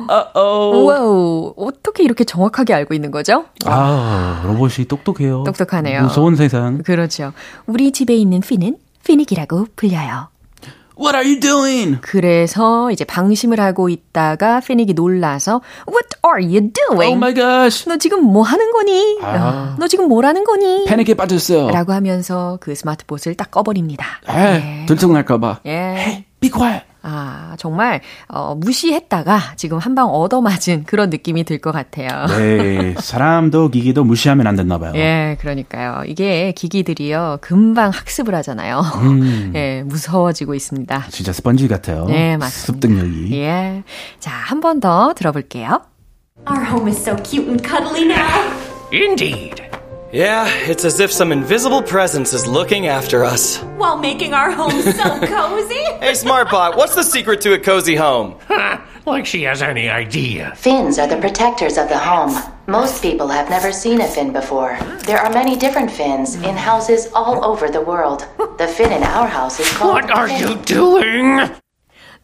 Uh-oh. 0.09 0.87
와우, 0.87 1.55
어떻게 1.57 2.05
이렇게 2.05 2.25
정확하게 2.25 2.75
알고 2.75 2.95
있는 2.95 3.11
거죠? 3.11 3.45
아, 3.65 4.43
로봇이 4.45 4.87
똑똑해요. 4.89 5.45
똑똑하네요. 5.45 6.03
무서운 6.03 6.37
세상. 6.37 6.79
그렇죠. 6.83 7.33
우리 7.67 7.93
집에 7.93 8.15
있는 8.17 8.41
핀은 8.41 8.77
피닉이라고 9.05 9.67
불려요. 9.77 10.29
What 10.99 11.15
are 11.15 11.29
you 11.29 11.38
doing? 11.38 11.99
그래서 12.00 12.91
이제 12.91 13.05
방심을 13.05 13.61
하고 13.61 13.88
있다가 13.91 14.61
피닉이 14.61 14.95
놀라서 14.95 15.61
What 15.87 16.09
are 16.25 16.43
you 16.43 16.71
doing? 16.73 17.12
Oh 17.12 17.17
my 17.17 17.35
gosh. 17.35 17.87
너 17.88 17.99
지금 17.99 18.23
뭐 18.23 18.43
하는 18.43 18.73
거니? 18.73 19.19
아. 19.23 19.76
너 19.79 19.88
지금 19.88 20.09
뭐라는 20.09 20.45
거니? 20.45 20.87
패닉에 20.87 21.15
빠졌어요. 21.15 21.69
라고 21.71 21.93
하면서 21.93 22.57
그 22.61 22.75
스마트봇을 22.75 23.35
딱 23.35 23.50
꺼버립니다. 23.50 24.07
에, 24.29 24.87
들통날까 24.87 25.38
봐. 25.38 25.61
예. 25.67 25.71
Hey, 25.71 26.25
be 26.41 26.50
quiet. 26.50 26.85
아, 27.09 27.55
정말, 27.59 28.01
어, 28.29 28.55
무시했다가 28.57 29.55
지금 29.57 29.79
한 29.79 29.95
방 29.95 30.09
얻어맞은 30.09 30.85
그런 30.87 31.09
느낌이 31.11 31.45
들 31.45 31.59
것 31.61 31.71
같아요. 31.73 32.27
네, 32.27 32.95
사람도 32.99 33.71
기기도 33.71 34.03
무시하면 34.05 34.47
안 34.47 34.57
됐나 34.57 34.79
봐요. 34.79 34.93
예, 34.97 35.37
그러니까요. 35.41 36.03
이게 36.07 36.53
기기들이요, 36.53 37.39
금방 37.41 37.91
학습을 37.91 38.35
하잖아요. 38.35 38.81
음. 39.03 39.53
예, 39.57 39.83
무서워지고 39.87 40.55
있습니다. 40.55 41.05
진짜 41.11 41.33
스펀지 41.33 41.69
같아요. 41.69 42.07
네, 42.07 42.37
맞습니다. 42.37 42.49
습득력이. 42.99 43.39
예. 43.41 43.85
자, 44.21 44.33
한 44.33 44.61
번 44.61 44.81
더 44.81 45.15
들어볼게요. 45.15 45.81
Our 46.51 46.65
home 46.67 46.89
is 46.91 47.01
so 47.01 47.17
cute 47.23 47.47
and 47.49 47.63
cuddly 47.67 48.05
now. 48.05 48.27
Indeed. 48.93 49.65
Yeah, 50.16 50.49
it's 50.49 50.87
as 50.87 50.99
if 50.99 51.12
some 51.12 51.30
invisible 51.30 51.82
presence 51.82 52.32
is 52.32 52.46
looking 52.46 52.87
after 52.87 53.23
us. 53.23 53.58
While 53.76 53.99
making 53.99 54.32
our 54.32 54.50
home 54.50 54.80
so 54.80 55.20
cozy. 55.26 55.85
Hey, 56.00 56.12
Smartbot, 56.12 56.75
what's 56.75 56.94
the 56.94 57.02
secret 57.02 57.42
to 57.42 57.52
a 57.52 57.58
cozy 57.58 57.96
home? 57.96 58.38
Ha! 58.49 58.82
Like 59.04 59.26
she 59.26 59.42
has 59.42 59.61
any 59.61 59.90
idea. 59.90 60.54
Fins 60.56 60.99
are 60.99 61.06
the 61.06 61.18
protectors 61.18 61.76
of 61.76 61.90
the 61.90 61.99
home. 61.99 62.35
Most 62.66 63.02
people 63.02 63.28
have 63.28 63.50
never 63.50 63.73
seen 63.73 64.00
a 64.00 64.08
fin 64.08 64.32
before. 64.32 64.78
There 65.04 65.18
are 65.18 65.30
many 65.30 65.54
different 65.54 65.90
fins 65.90 66.37
in 66.37 66.56
houses 66.56 67.08
all 67.12 67.44
over 67.44 67.68
the 67.68 67.82
world. 67.82 68.26
The 68.56 68.68
fin 68.68 68.92
in 68.92 69.02
our 69.02 69.28
house 69.28 69.61
is 69.61 69.70
called. 69.76 69.92
What 69.92 70.11
are 70.11 70.28
fin. 70.28 70.40
you 70.40 70.56
doing? 70.64 71.50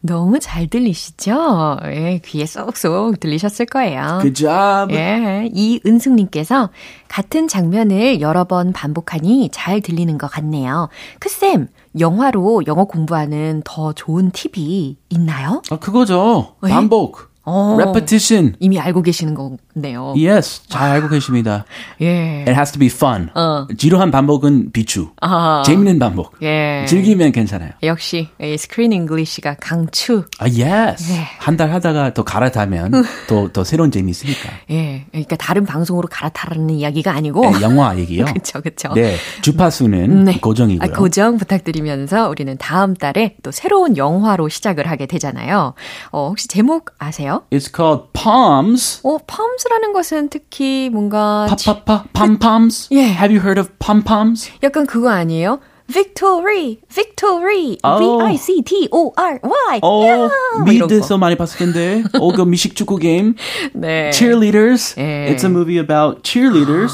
너무 0.05 0.39
잘 0.39 0.67
들리시죠? 0.67 1.77
예, 1.85 2.19
귀에 2.25 2.45
쏙쏙 2.45 3.21
들리셨을 3.21 3.65
거예요. 3.67 4.19
Good 4.21 4.33
job. 4.33 4.93
예, 4.93 5.49
이은숙님께서 5.53 6.69
같은 7.07 7.47
장면을 7.47 8.19
여러 8.19 8.43
번 8.43 8.73
반복하니 8.73 9.49
잘 9.53 9.79
들리는 9.79 10.17
것 10.17 10.27
같네요. 10.29 10.89
크쌤, 11.19 11.69
영화로 11.97 12.63
영어 12.67 12.83
공부하는 12.83 13.61
더 13.63 13.93
좋은 13.93 14.31
팁이 14.31 14.97
있나요? 15.07 15.61
아, 15.69 15.77
그거죠. 15.79 16.55
예? 16.65 16.69
반복. 16.69 17.32
어. 17.45 17.75
repetition. 17.77 18.55
이미 18.59 18.79
알고 18.79 19.01
계시는 19.01 19.35
거네요. 19.35 20.13
Yes, 20.17 20.67
잘 20.67 20.91
알고 20.91 21.09
계십니다. 21.09 21.65
예. 22.01 22.45
It 22.47 22.51
has 22.51 22.71
to 22.71 22.79
be 22.79 22.87
fun. 22.87 23.29
어. 23.35 23.67
지루한 23.77 24.11
반복은 24.11 24.71
비추. 24.71 25.09
아. 25.21 25.63
재밌는 25.65 25.99
반복. 25.99 26.35
예. 26.41 26.85
즐기면 26.87 27.31
괜찮아요. 27.33 27.71
역시 27.83 28.29
이 28.41 28.57
Screen 28.57 28.93
English가 28.93 29.55
강추. 29.59 30.23
아, 30.39 30.45
yes. 30.45 31.11
네. 31.11 31.25
한달 31.39 31.71
하다가 31.71 32.13
더 32.13 32.23
갈아타면 32.23 32.91
또, 33.27 33.51
더 33.51 33.63
새로운 33.63 33.91
재미 33.91 34.11
있으니까. 34.11 34.49
예. 34.71 35.05
그러니까 35.11 35.35
다른 35.35 35.65
방송으로 35.65 36.07
갈아타라는 36.09 36.69
이야기가 36.69 37.11
아니고 37.13 37.41
네, 37.41 37.61
영화 37.61 37.97
얘기요. 37.97 38.25
그쵸, 38.33 38.61
그쵸. 38.61 38.93
네, 38.93 39.15
주파수는 39.41 40.39
고정이고요. 40.39 40.89
아, 40.93 40.97
고정 40.97 41.37
부탁드리면서 41.37 42.29
우리는 42.29 42.55
다음 42.57 42.93
달에 42.93 43.35
또 43.43 43.51
새로운 43.51 43.97
영화로 43.97 44.49
시작을 44.49 44.87
하게 44.87 45.05
되잖아요. 45.05 45.73
어, 46.11 46.27
혹시 46.29 46.47
제목 46.47 46.91
아세요? 46.99 47.32
뭔가요? 47.32 47.42
It's 47.50 47.68
called 47.74 48.08
Palms. 48.12 49.00
어, 49.04 49.18
palms라는 49.26 49.92
것은 49.92 50.28
특히 50.28 50.90
뭔가 50.92 51.46
파파파 51.48 52.04
pom 52.12 52.38
poms. 52.38 52.88
예. 52.92 53.00
Have 53.04 53.30
you 53.34 53.40
heard 53.40 53.58
of 53.58 53.70
pom 53.78 54.02
poms? 54.02 54.50
약간 54.62 54.86
그거 54.86 55.10
아니에요? 55.10 55.60
Victory, 55.90 56.76
Victory, 56.90 57.78
어. 57.82 57.98
V-I-C-T-O-R-Y. 57.98 59.80
어, 59.82 60.06
야! 60.06 60.28
뭐 60.62 60.72
이런 60.72 60.86
거. 60.86 60.94
미드에서 60.94 61.16
많이 61.16 61.34
봤을 61.34 61.56
텐데. 61.58 62.04
어, 62.20 62.30
그 62.32 62.42
미식 62.42 62.76
축구 62.76 62.98
게임. 62.98 63.34
네. 63.72 64.10
Cheerleaders. 64.10 65.00
예. 65.00 65.32
It's 65.34 65.44
a 65.44 65.50
movie 65.50 65.78
about 65.78 66.22
cheerleaders 66.22 66.92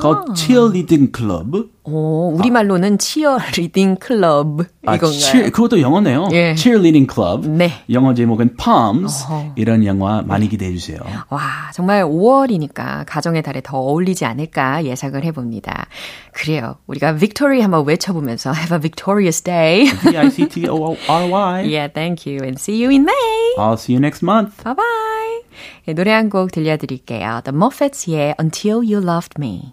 Called 0.00 0.34
Cheerleading 0.34 1.12
Club. 1.16 1.70
오, 1.84 2.34
우리말로는 2.36 2.98
치어 2.98 3.38
리딩 3.56 3.96
클럽 3.96 4.60
아, 4.86 4.94
이건가요? 4.96 5.10
cheer- 5.18 5.50
그것도 5.50 5.80
영어네요. 5.80 6.28
예. 6.32 6.54
Cheerleading 6.54 7.12
Club. 7.12 7.48
네. 7.48 7.72
영어 7.90 8.14
제목은 8.14 8.56
Palms. 8.56 9.24
어허. 9.24 9.52
이런 9.56 9.84
영화 9.86 10.22
많이 10.22 10.48
기대해 10.48 10.72
주세요. 10.72 10.98
와, 11.30 11.40
정말 11.74 12.04
5월이니까 12.04 13.04
가정의 13.06 13.42
달에 13.42 13.60
더 13.64 13.78
어울리지 13.78 14.24
않을까 14.24 14.84
예상을 14.84 15.22
해 15.24 15.32
봅니다. 15.32 15.86
그래요. 16.32 16.76
우리가 16.86 17.16
victory 17.16 17.60
한번 17.60 17.84
외쳐 17.86 18.12
보면서 18.12 18.52
have 18.54 18.74
a 18.76 18.80
victorious 18.80 19.42
day. 19.42 19.86
V-I-C-T-O-R-Y. 20.04 21.64
yeah, 21.66 21.88
thank 21.92 22.26
you 22.26 22.38
and 22.42 22.58
see 22.58 22.80
you 22.82 22.90
in 22.90 23.04
May. 23.04 23.54
I'll 23.58 23.76
see 23.76 23.94
you 23.94 24.00
next 24.00 24.22
month. 24.22 24.62
Bye 24.62 24.74
bye. 24.74 25.42
네, 25.86 25.94
노래 25.94 26.12
한 26.12 26.30
곡 26.30 26.52
들려드릴게요. 26.52 27.40
The 27.44 27.56
Muffets의 27.56 28.34
Until 28.38 28.76
You 28.84 29.02
Loved 29.02 29.34
Me. 29.38 29.72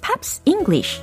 Pops 0.00 0.42
English. 0.44 1.02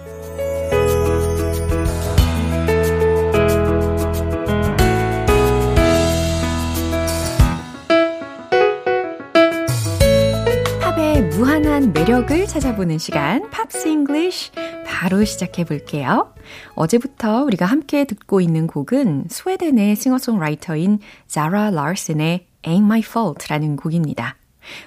팝의 10.82 11.22
무한한 11.30 11.94
매력을 11.94 12.46
찾아보는 12.48 12.98
시간, 12.98 13.50
Pops 13.50 13.88
English. 13.88 14.52
바로 14.86 15.24
시작해 15.26 15.64
볼게요. 15.64 16.34
어제부터 16.74 17.44
우리가 17.44 17.66
함께 17.66 18.06
듣고 18.06 18.42
있는 18.42 18.66
곡은 18.66 19.26
스웨덴의 19.30 19.96
싱어송라이터인 19.96 21.00
자라 21.28 21.70
라슨의 21.70 22.48
Ain't 22.64 22.84
My 22.84 23.02
Fault라는 23.06 23.76
곡입니다. 23.76 24.38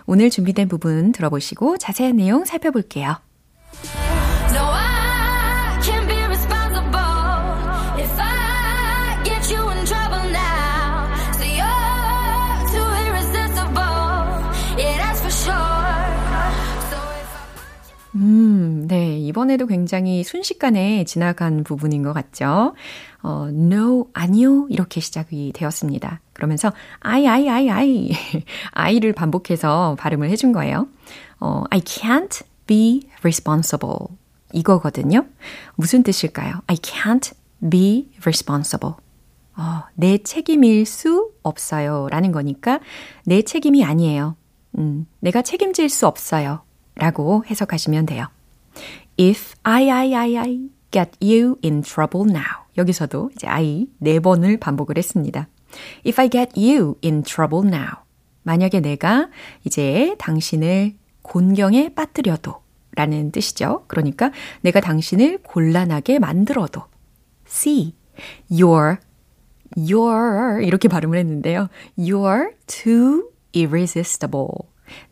오늘 0.06 0.28
준비된 0.28 0.68
부분 0.68 1.12
들어보시고 1.12 1.78
자세한 1.78 2.16
내용 2.16 2.44
살펴볼게요. 2.44 3.16
음, 18.16 18.86
네. 18.88 19.18
이번에도 19.18 19.66
굉장히 19.66 20.24
순식간에 20.24 21.04
지나간 21.04 21.64
부분인 21.64 22.02
것 22.02 22.12
같죠? 22.12 22.74
어, 23.22 23.46
no, 23.48 24.08
아니요. 24.12 24.66
이렇게 24.68 25.00
시작이 25.00 25.52
되었습니다. 25.54 26.20
그러면서, 26.32 26.72
I, 27.00 27.26
I, 27.26 27.48
I, 27.48 27.70
I. 27.70 28.10
I를 28.72 29.12
반복해서 29.12 29.96
발음을 29.98 30.28
해준 30.28 30.52
거예요. 30.52 30.88
어, 31.38 31.64
I 31.70 31.80
can't 31.80 32.42
be 32.70 33.02
responsible. 33.22 34.06
이거거든요. 34.52 35.26
무슨 35.74 36.04
뜻일까요? 36.04 36.62
I 36.68 36.76
can't 36.76 37.32
be 37.68 38.08
responsible. 38.20 38.94
어, 39.56 39.82
내 39.94 40.18
책임일 40.18 40.86
수 40.86 41.32
없어요. 41.42 42.06
라는 42.10 42.30
거니까 42.30 42.78
내 43.24 43.42
책임이 43.42 43.84
아니에요. 43.84 44.36
음, 44.78 45.06
내가 45.18 45.42
책임질 45.42 45.88
수 45.88 46.06
없어요. 46.06 46.62
라고 46.94 47.44
해석하시면 47.46 48.06
돼요. 48.06 48.28
If 49.18 49.56
I, 49.64 49.90
I, 49.90 50.14
I, 50.14 50.36
I 50.38 50.70
get 50.92 51.10
you 51.20 51.56
in 51.64 51.82
trouble 51.82 52.30
now. 52.30 52.66
여기서도 52.76 53.30
이제 53.34 53.48
I 53.48 53.88
네 53.98 54.20
번을 54.20 54.58
반복을 54.58 54.96
했습니다. 54.96 55.48
If 56.06 56.20
I 56.20 56.30
get 56.30 56.52
you 56.56 56.94
in 57.04 57.24
trouble 57.24 57.66
now. 57.66 58.04
만약에 58.44 58.80
내가 58.80 59.28
이제 59.64 60.14
당신을 60.18 60.99
곤경에 61.22 61.94
빠뜨려도 61.94 62.60
라는 62.92 63.30
뜻이죠. 63.30 63.84
그러니까 63.86 64.32
내가 64.62 64.80
당신을 64.80 65.38
곤란하게 65.42 66.18
만들어도. 66.18 66.82
C. 67.46 67.94
You're, 68.50 68.98
you're, 69.76 70.66
이렇게 70.66 70.88
발음을 70.88 71.18
했는데요. 71.18 71.68
You're 71.98 72.54
too 72.66 73.30
irresistible. 73.54 74.48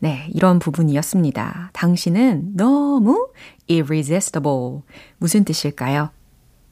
네, 0.01 0.29
이런 0.35 0.59
부분이었습니다. 0.59 1.71
당신은 1.73 2.57
너무 2.57 3.29
irresistible. 3.71 4.81
무슨 5.19 5.45
뜻일까요? 5.45 6.11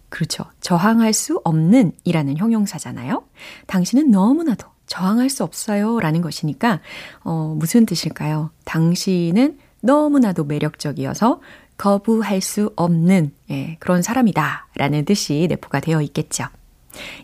그렇죠. 0.09 0.45
저항할 0.61 1.13
수 1.13 1.41
없는 1.45 1.93
이라는 2.05 2.37
형용사잖아요. 2.37 3.25
당신은 3.67 4.11
너무나도 4.11 4.67
저항할 4.87 5.31
수 5.31 5.45
없어요. 5.45 6.01
라는 6.01 6.21
것이니까, 6.21 6.81
어, 7.23 7.55
무슨 7.59 7.87
뜻일까요? 7.87 8.51
당신은 8.65 9.59
너무나도 9.81 10.45
매력적이어서 10.45 11.41
거부할 11.77 12.41
수 12.41 12.73
없는, 12.77 13.33
예, 13.51 13.77
그런 13.81 14.03
사람이다. 14.03 14.69
라는 14.77 15.05
뜻이 15.05 15.47
내포가 15.49 15.81
되어 15.81 16.01
있겠죠. 16.03 16.45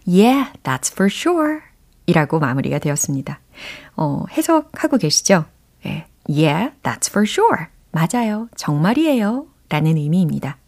Yeah, 0.07 0.53
that's 0.62 0.92
for 0.92 1.09
sure. 1.11 1.61
이라고 2.07 2.38
마무리가 2.38 2.79
되었습니다. 2.79 3.40
어, 3.96 4.25
해석하고 4.31 4.98
계시죠? 4.98 5.44
예, 5.87 6.07
Yeah, 6.29 6.72
that's 6.83 7.09
for 7.09 7.27
sure. 7.27 7.66
맞아요. 7.90 8.48
정말이에요. 8.57 9.46
라는 9.68 9.96
의미입니다. 9.96 10.59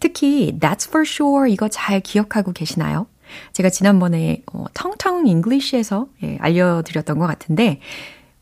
특히 0.00 0.56
that's 0.60 0.88
for 0.88 1.04
sure 1.06 1.50
이거 1.50 1.68
잘 1.68 2.00
기억하고 2.00 2.52
계시나요? 2.52 3.06
제가 3.52 3.70
지난번에 3.70 4.42
어, 4.52 4.64
텅텅 4.74 5.26
잉글리시에서 5.26 6.06
예, 6.22 6.38
알려드렸던 6.40 7.18
것 7.18 7.26
같은데 7.26 7.80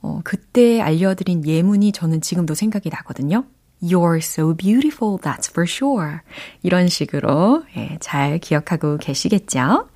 어, 0.01 0.21
그때 0.25 0.81
알려드린 0.81 1.47
예문이 1.47 1.93
저는 1.93 2.21
지금도 2.21 2.55
생각이 2.55 2.91
나거든요. 2.91 3.45
You're 3.83 4.19
so 4.19 4.55
beautiful, 4.55 5.19
that's 5.19 5.51
for 5.51 5.67
sure. 5.69 6.21
이런 6.63 6.89
식으로 6.89 7.65
예, 7.77 7.97
잘 8.01 8.39
기억하고 8.39 8.99
계시겠죠? 8.99 9.89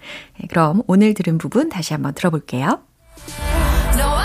예, 0.43 0.47
그럼 0.49 0.83
오늘 0.87 1.15
들은 1.15 1.39
부분 1.39 1.69
다시 1.69 1.93
한번 1.93 2.15
들어볼게요. 2.15 2.81
No, 3.95 4.17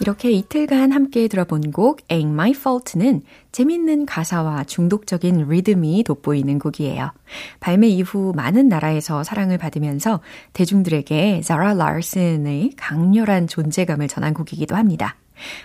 이렇게 0.00 0.30
이틀간 0.30 0.92
함께 0.92 1.28
들어본 1.28 1.72
곡 1.72 2.00
Ain't 2.08 2.30
My 2.30 2.50
Fault는 2.52 3.22
재밌는 3.52 4.06
가사와 4.06 4.64
중독적인 4.64 5.46
리듬이 5.48 6.04
돋보이는 6.04 6.58
곡이에요. 6.58 7.12
발매 7.60 7.88
이후 7.88 8.32
많은 8.34 8.68
나라에서 8.68 9.22
사랑을 9.24 9.58
받으면서 9.58 10.20
대중들에게 10.54 11.42
자라 11.42 11.74
라슨의 11.74 12.72
강렬한 12.76 13.46
존재감을 13.46 14.08
전한 14.08 14.32
곡이기도 14.32 14.74
합니다. 14.74 15.16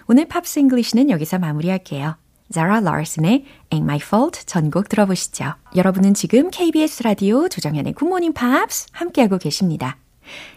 오늘 0.07 0.27
Pops 0.27 0.59
English는 0.59 1.09
여기서 1.09 1.39
마무리할게요. 1.39 2.17
자라 2.51 2.81
라슨의 2.81 3.45
Ain't 3.69 3.83
My 3.83 3.99
Fault 4.01 4.45
전곡 4.45 4.89
들어보시죠. 4.89 5.53
여러분은 5.77 6.13
지금 6.13 6.49
KBS 6.51 7.03
라디오 7.03 7.47
조정현의 7.47 7.93
굿모닝 7.93 8.33
팝스 8.33 8.87
함께하고 8.91 9.37
계십니다. 9.37 9.97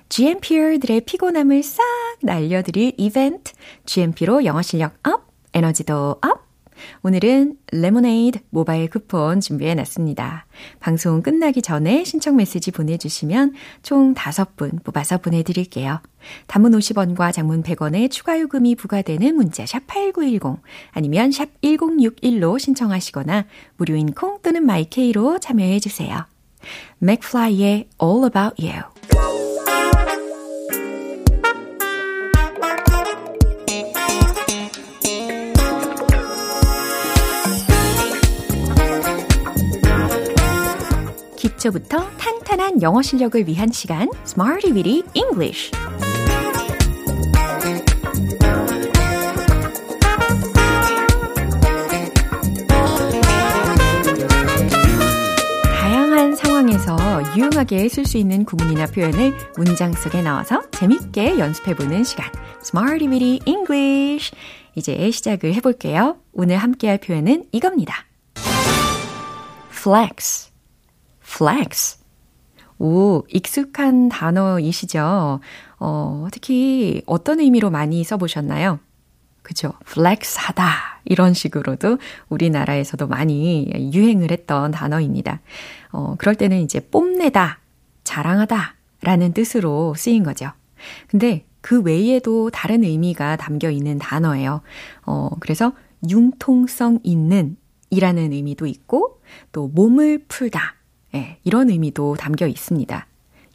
GMP들의 0.09 1.02
피곤함을 1.02 1.62
싹 1.62 1.83
날려드릴 2.22 2.92
이벤트 2.96 3.52
GMP로 3.87 4.44
영어 4.44 4.62
실력 4.62 4.94
up, 5.07 5.27
에너지도 5.52 6.16
up, 6.23 6.49
오늘은 7.02 7.57
레모네이드 7.72 8.40
모바일 8.50 8.88
쿠폰 8.88 9.40
준비해 9.40 9.74
놨습니다. 9.74 10.46
방송 10.81 11.22
끝나기 11.22 11.62
전에 11.62 12.04
신청 12.04 12.37
메시지 12.37 12.70
보내주시면 12.70 13.54
총 13.83 14.14
5분 14.14 14.85
뽑아서 14.85 15.18
보내드릴게요. 15.18 16.00
단문 16.46 16.72
50원과 16.72 17.33
장문 17.33 17.62
100원의 17.62 18.11
추가 18.11 18.38
요금이 18.40 18.76
부과되는 18.76 19.35
문자 19.35 19.66
샵 19.66 19.87
8910 19.87 20.62
아니면 20.92 21.31
샵 21.31 21.48
1061로 21.62 22.59
신청하시거나 22.59 23.46
무료인 23.76 24.12
콩 24.12 24.40
또는 24.42 24.64
마이케이로 24.64 25.38
참여해 25.38 25.81
주세요. 25.81 26.26
맥플라이의 26.98 27.88
All 28.02 28.24
About 28.24 28.61
You 28.61 28.98
기초부터 41.37 42.09
탄탄한 42.18 42.83
영어 42.83 43.03
실력을 43.03 43.47
위한 43.47 43.71
시간 43.73 44.09
Smarty 44.25 44.73
Weedy 44.73 45.03
English 45.14 45.71
유용하게 57.38 57.88
쓸 57.88 58.05
수 58.05 58.18
있는 58.18 58.44
구문이나 58.44 58.87
표현을 58.87 59.33
문장 59.57 59.92
속에 59.92 60.22
넣어서 60.22 60.68
재밌게 60.72 61.38
연습해보는 61.38 62.03
시간 62.03 62.29
Smarty 62.62 63.07
Weedy 63.07 63.38
English 63.46 64.35
이제 64.74 65.09
시작을 65.09 65.55
해볼게요. 65.55 66.16
오늘 66.33 66.57
함께할 66.57 66.98
표현은 66.98 67.44
이겁니다. 67.53 67.94
flex 69.70 70.51
flex. 71.22 71.98
오, 72.81 73.22
익숙한 73.29 74.09
단어이시죠? 74.09 75.38
어, 75.79 76.27
특히 76.33 77.03
어떤 77.07 77.38
의미로 77.38 77.70
많이 77.70 78.03
써보셨나요? 78.03 78.81
그죠? 79.49 79.73
flex 79.87 80.37
하다. 80.39 81.01
이런 81.07 81.33
식으로도 81.33 81.97
우리나라에서도 82.29 83.07
많이 83.07 83.91
유행을 83.95 84.31
했던 84.31 84.71
단어입니다. 84.71 85.41
어, 85.91 86.17
그럴 86.19 86.35
때는 86.35 86.61
이제 86.61 86.81
뽐내다, 86.81 87.59
자랑하다 88.05 88.75
라는 89.01 89.33
뜻으로 89.33 89.95
쓰인 89.95 90.23
거죠. 90.23 90.53
근데 91.07 91.47
그 91.63 91.81
외에도 91.81 92.51
다른 92.51 92.85
의미가 92.85 93.37
담겨 93.37 93.71
있는 93.71 93.97
단어예요. 93.97 94.61
어, 95.07 95.31
그래서 95.41 95.73
융통성 96.07 96.99
있는 97.03 97.57
이라는 97.89 98.33
의미도 98.33 98.67
있고, 98.67 99.23
또 99.51 99.69
몸을 99.69 100.27
풀다. 100.29 100.75
예, 101.15 101.39
이런 101.43 101.71
의미도 101.71 102.17
담겨 102.17 102.47
있습니다. 102.47 103.07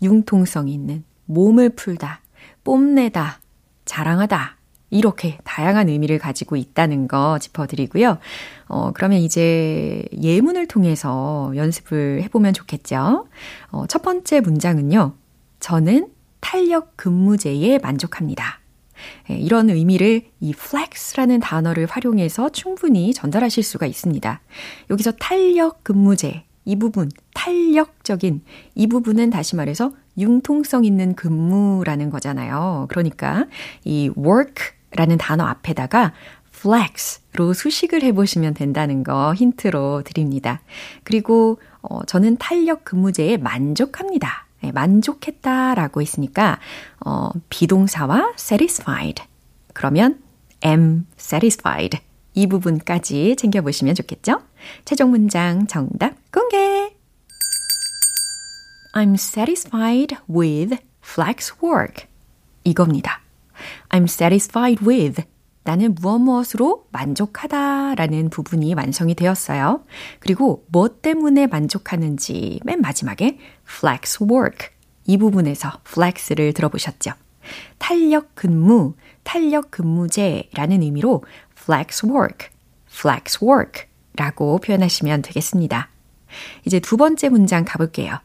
융통성 0.01 0.69
있는, 0.69 1.03
몸을 1.25 1.69
풀다, 1.69 2.21
뽐내다, 2.63 3.39
자랑하다. 3.85 4.57
이렇게 4.93 5.37
다양한 5.43 5.89
의미를 5.89 6.19
가지고 6.19 6.55
있다는 6.55 7.07
거 7.07 7.39
짚어드리고요. 7.39 8.17
어, 8.67 8.91
그러면 8.93 9.19
이제 9.19 10.05
예문을 10.21 10.67
통해서 10.67 11.51
연습을 11.55 12.21
해보면 12.23 12.53
좋겠죠. 12.53 13.27
어, 13.71 13.85
첫 13.87 14.01
번째 14.01 14.39
문장은요. 14.41 15.13
저는 15.59 16.09
탄력 16.39 16.97
근무제에 16.97 17.79
만족합니다. 17.79 18.59
예, 19.29 19.35
이런 19.35 19.69
의미를 19.69 20.23
이 20.39 20.51
flex라는 20.51 21.39
단어를 21.39 21.87
활용해서 21.87 22.49
충분히 22.49 23.13
전달하실 23.13 23.63
수가 23.63 23.85
있습니다. 23.85 24.41
여기서 24.89 25.13
탄력 25.19 25.83
근무제, 25.83 26.43
이 26.65 26.75
부분, 26.77 27.09
탄력적인 27.33 28.41
이 28.75 28.87
부분은 28.87 29.29
다시 29.29 29.55
말해서 29.55 29.91
융통성 30.17 30.85
있는 30.85 31.15
근무라는 31.15 32.09
거잖아요. 32.09 32.85
그러니까 32.89 33.45
이 33.83 34.11
work 34.17 34.73
라는 34.95 35.17
단어 35.17 35.45
앞에다가 35.45 36.13
flex로 36.53 37.53
수식을 37.53 38.03
해보시면 38.03 38.53
된다는 38.53 39.03
거 39.03 39.33
힌트로 39.33 40.03
드립니다. 40.03 40.61
그리고 41.03 41.59
어, 41.81 42.03
저는 42.05 42.37
탄력 42.37 42.85
근무제에 42.85 43.37
만족합니다. 43.37 44.47
네, 44.61 44.71
만족했다라고 44.71 46.01
했으니까 46.01 46.59
어, 47.05 47.31
비동사와 47.49 48.33
satisfied. 48.37 49.23
그러면 49.73 50.21
am 50.65 51.05
satisfied. 51.19 51.99
이 52.35 52.47
부분까지 52.47 53.35
챙겨보시면 53.37 53.95
좋겠죠? 53.95 54.41
최종 54.85 55.11
문장 55.11 55.67
정답 55.67 56.15
공개! 56.31 56.93
I'm 58.93 59.15
satisfied 59.15 60.15
with 60.29 60.77
flex 61.03 61.53
work. 61.61 62.07
이겁니다. 62.63 63.22
I'm 63.89 64.03
satisfied 64.03 64.85
with 64.85 65.23
나는 65.63 65.95
무엇 65.95 66.19
무엇으로 66.19 66.87
만족하다 66.91 67.95
라는 67.95 68.29
부분이 68.29 68.73
완성이 68.73 69.15
되었어요. 69.15 69.85
그리고 70.19 70.65
뭐 70.67 70.99
때문에 71.01 71.47
만족하는지 71.47 72.59
맨 72.65 72.81
마지막에 72.81 73.39
flex 73.67 74.23
work 74.23 74.69
이 75.05 75.17
부분에서 75.17 75.79
flex를 75.87 76.53
들어보셨죠. 76.53 77.11
탄력 77.77 78.35
근무, 78.35 78.95
탄력 79.23 79.71
근무제라는 79.71 80.81
의미로 80.81 81.23
flex 81.57 82.05
work, 82.05 82.49
flex 82.89 83.43
work 83.43 83.85
라고 84.15 84.57
표현하시면 84.59 85.21
되겠습니다. 85.21 85.89
이제 86.65 86.79
두 86.79 86.97
번째 86.97 87.29
문장 87.29 87.65
가볼게요. 87.65 88.19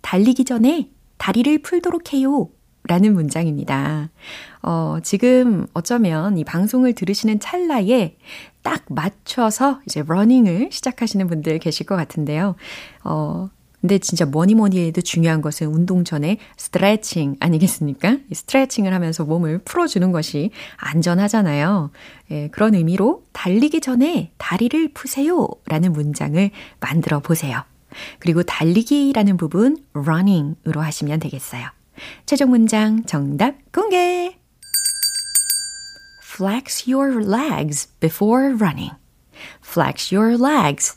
달리기 0.00 0.44
전에 0.44 0.90
다리를 1.18 1.62
풀도록 1.62 2.12
해요. 2.12 2.48
라는 2.84 3.14
문장입니다. 3.14 4.10
어, 4.62 4.98
지금 5.02 5.66
어쩌면 5.72 6.36
이 6.36 6.44
방송을 6.44 6.94
들으시는 6.94 7.38
찰나에 7.40 8.16
딱 8.62 8.84
맞춰서 8.88 9.80
이제 9.86 10.02
러닝을 10.06 10.70
시작하시는 10.72 11.26
분들 11.28 11.58
계실 11.60 11.86
것 11.86 11.96
같은데요. 11.96 12.56
어, 13.04 13.50
근데 13.80 13.98
진짜 13.98 14.24
뭐니 14.24 14.54
뭐니 14.54 14.78
해도 14.86 15.00
중요한 15.00 15.42
것은 15.42 15.66
운동 15.66 16.04
전에 16.04 16.38
스트레칭 16.56 17.36
아니겠습니까? 17.40 18.18
스트레칭을 18.32 18.94
하면서 18.94 19.24
몸을 19.24 19.58
풀어주는 19.58 20.12
것이 20.12 20.50
안전하잖아요. 20.76 21.90
예, 22.30 22.48
그런 22.48 22.76
의미로 22.76 23.24
달리기 23.32 23.80
전에 23.80 24.30
다리를 24.38 24.92
푸세요 24.94 25.48
라는 25.66 25.92
문장을 25.92 26.50
만들어 26.78 27.18
보세요. 27.18 27.64
그리고 28.20 28.44
달리기라는 28.44 29.36
부분 29.36 29.76
running으로 29.94 30.80
하시면 30.80 31.18
되겠어요. 31.18 31.66
최종 32.26 32.50
문장 32.50 33.04
정답 33.04 33.54
공개! 33.72 34.36
Flex 36.34 36.90
your 36.90 37.22
legs 37.22 37.88
before 38.00 38.54
running. 38.54 38.92
Flex 39.62 40.14
your 40.14 40.34
legs. 40.42 40.96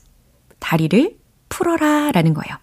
다리를 0.59 1.17
풀어라 1.49 2.11
라는 2.11 2.33
거예요. 2.33 2.57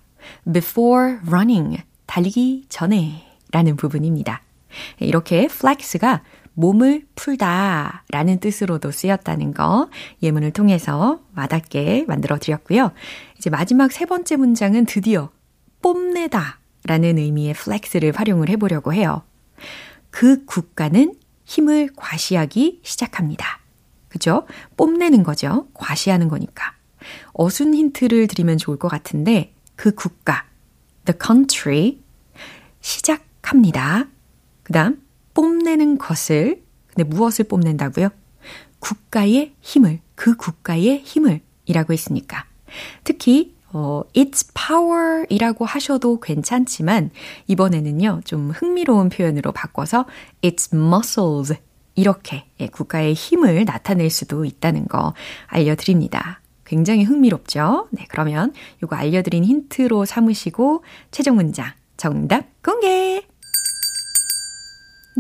before 0.51 1.18
running. 1.27 1.83
달리기 2.07 2.66
전에 2.68 3.27
라는 3.53 3.77
부분입니다. 3.77 4.42
이렇게 5.01 5.45
flex가 5.45 6.23
몸을 6.55 7.07
풀다 7.14 8.05
라는 8.11 8.40
뜻으로도 8.40 8.90
쓰였다는 8.90 9.55
거 9.55 9.88
예문을 10.23 10.53
통해서 10.53 11.21
와닿게 11.37 12.07
만들어 12.09 12.38
드렸고요. 12.38 12.92
이제 13.38 13.51
마지막 13.51 13.92
세 13.92 14.05
번째 14.07 14.37
문장은 14.37 14.87
드디어 14.87 15.31
뽐내다 15.81 16.62
라는 16.85 17.18
의미의 17.18 17.51
flex를 17.51 18.12
활용을 18.14 18.49
해보려고 18.49 18.92
해요. 18.92 19.23
그 20.11 20.45
국가는 20.45 21.14
힘을 21.45 21.90
과시하기 21.97 22.81
시작합니다. 22.83 23.61
그죠? 24.09 24.47
뽐내는 24.77 25.23
거죠. 25.23 25.68
과시하는 25.75 26.29
거니까. 26.29 26.75
어순 27.33 27.75
힌트를 27.75 28.27
드리면 28.27 28.59
좋을 28.59 28.79
것 28.79 28.88
같은데 28.88 29.55
그 29.75 29.95
국가, 29.95 30.45
the 31.05 31.16
country 31.21 31.99
시작합니다. 32.81 34.09
그 34.62 34.73
다음 34.73 35.03
뽐내는 35.35 35.99
것을 35.99 36.62
근데 36.88 37.05
무엇을 37.05 37.47
뽐낸다고요? 37.47 38.11
국가의 38.79 39.55
힘을, 39.61 40.01
그 40.14 40.37
국가의 40.37 41.03
힘을 41.05 41.40
이라고 41.64 41.92
했으니까. 41.92 42.47
특히 43.05 43.52
어, 43.73 44.03
it's 44.15 44.47
power 44.55 45.27
이라고 45.29 45.65
하셔도 45.65 46.21
괜찮지만, 46.21 47.11
이번에는요, 47.47 48.21
좀 48.25 48.51
흥미로운 48.51 49.09
표현으로 49.09 49.53
바꿔서 49.53 50.07
it's 50.43 50.75
muscles 50.75 51.55
이렇게 51.95 52.45
예, 52.61 52.69
국가의 52.69 53.15
힘을 53.15 53.65
나타낼 53.65 54.11
수도 54.11 54.45
있다는 54.45 54.87
거 54.89 55.15
알려드립니다. 55.47 56.41
굉장히 56.65 57.05
흥미롭죠? 57.05 57.89
네, 57.91 58.07
그러면 58.09 58.53
이거 58.83 58.97
알려드린 58.97 59.45
힌트로 59.45 60.05
삼으시고, 60.05 60.85
최종 61.11 61.37
문장, 61.37 61.73
정답 61.97 62.47
공개! 62.63 63.23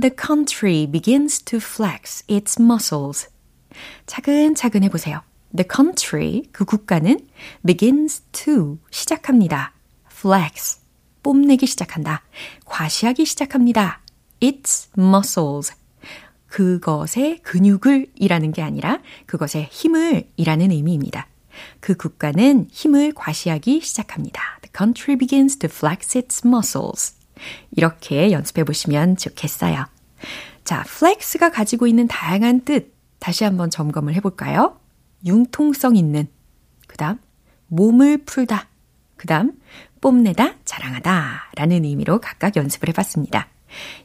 The 0.00 0.10
country 0.16 0.86
begins 0.86 1.42
to 1.44 1.58
flex 1.58 2.24
its 2.30 2.60
muscles. 2.60 3.28
차근차근 4.06 4.82
해보세요. 4.84 5.20
The 5.54 5.66
country, 5.70 6.42
그 6.52 6.64
국가는 6.64 7.18
begins 7.66 8.22
to 8.32 8.78
시작합니다. 8.90 9.72
flex, 10.10 10.80
뽐내기 11.22 11.66
시작한다. 11.66 12.22
과시하기 12.64 13.24
시작합니다. 13.24 14.00
its 14.40 14.90
muscles, 14.98 15.74
그것의 16.48 17.40
근육을 17.42 18.08
이라는 18.14 18.52
게 18.52 18.62
아니라 18.62 19.00
그것의 19.26 19.68
힘을 19.70 20.28
이라는 20.36 20.70
의미입니다. 20.70 21.26
그 21.80 21.94
국가는 21.94 22.68
힘을 22.70 23.12
과시하기 23.14 23.80
시작합니다. 23.80 24.58
The 24.62 24.70
country 24.76 25.16
begins 25.18 25.56
to 25.58 25.68
flex 25.70 26.18
its 26.18 26.46
muscles. 26.46 27.14
이렇게 27.74 28.30
연습해 28.32 28.64
보시면 28.64 29.16
좋겠어요. 29.16 29.86
자, 30.64 30.84
flex가 30.86 31.50
가지고 31.50 31.86
있는 31.86 32.06
다양한 32.06 32.64
뜻 32.64 32.94
다시 33.18 33.44
한번 33.44 33.70
점검을 33.70 34.14
해 34.14 34.20
볼까요? 34.20 34.78
융통성 35.24 35.96
있는, 35.96 36.28
그 36.86 36.96
다음, 36.96 37.18
몸을 37.68 38.18
풀다, 38.24 38.68
그 39.16 39.26
다음, 39.26 39.52
뽐내다, 40.00 40.56
자랑하다 40.64 41.52
라는 41.56 41.84
의미로 41.84 42.20
각각 42.20 42.56
연습을 42.56 42.88
해봤습니다. 42.88 43.48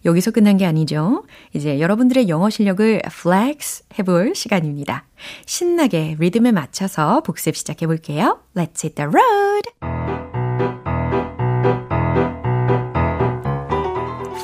여기서 0.05 0.31
끝난 0.31 0.57
게 0.57 0.65
아니죠. 0.65 1.25
이제 1.53 1.79
여러분들의 1.79 2.29
영어 2.29 2.49
실력을 2.49 3.01
flex 3.05 3.83
해볼 3.99 4.35
시간입니다. 4.35 5.05
신나게 5.45 6.15
리듬에 6.19 6.51
맞춰서 6.51 7.21
복습 7.21 7.55
시작해 7.55 7.85
볼게요. 7.85 8.39
Let's 8.55 8.83
hit 8.83 8.95
the 8.95 9.09
road! 9.09 9.97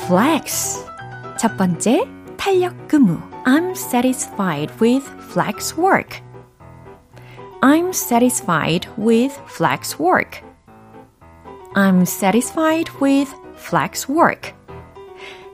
flex. 0.04 0.84
첫 1.38 1.56
번째, 1.56 2.04
탄력 2.36 2.88
근무. 2.88 3.18
I'm 3.44 3.72
satisfied 3.72 4.72
with 4.80 5.06
flex 5.30 5.74
work. 5.78 6.23
I'm 7.63 7.91
satisfied 7.93 8.87
with 8.97 9.37
flex 9.47 9.99
work. 9.99 10.41
I'm 11.75 12.05
satisfied 12.05 12.89
with 12.99 13.33
flex 13.55 14.07
work. 14.09 14.53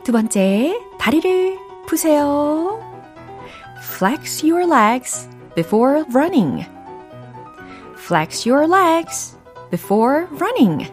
두 0.03 0.11
번째, 0.11 0.79
다리를 0.99 1.57
푸세요. 1.87 2.79
Flex 3.81 4.45
your 4.45 4.67
legs 4.67 5.27
before 5.55 6.05
running. 6.13 6.65
Flex 7.95 8.45
your 8.47 8.67
legs 8.67 9.35
before 9.71 10.27
running. 10.39 10.87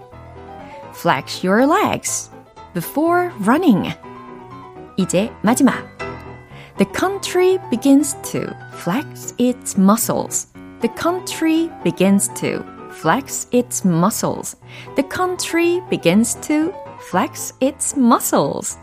Flex 0.93 1.45
your 1.45 1.67
legs 1.67 2.31
before 2.75 3.31
running. 3.45 3.93
이제 4.97 5.31
마지막. 5.43 5.75
The 6.79 6.87
country 6.87 7.59
begins 7.71 8.15
to 8.33 8.55
flex 8.73 9.35
its 9.39 9.77
muscles. 9.77 10.47
The 10.82 10.94
country 10.94 11.72
begins 11.84 12.30
to 12.36 12.64
flex 12.92 13.48
its 13.52 13.84
muscles. 13.84 14.56
The 14.96 15.04
country 15.10 15.82
begins 15.90 16.36
to 16.42 16.72
flex 17.10 17.54
its 17.60 17.98
muscles. 17.98 18.78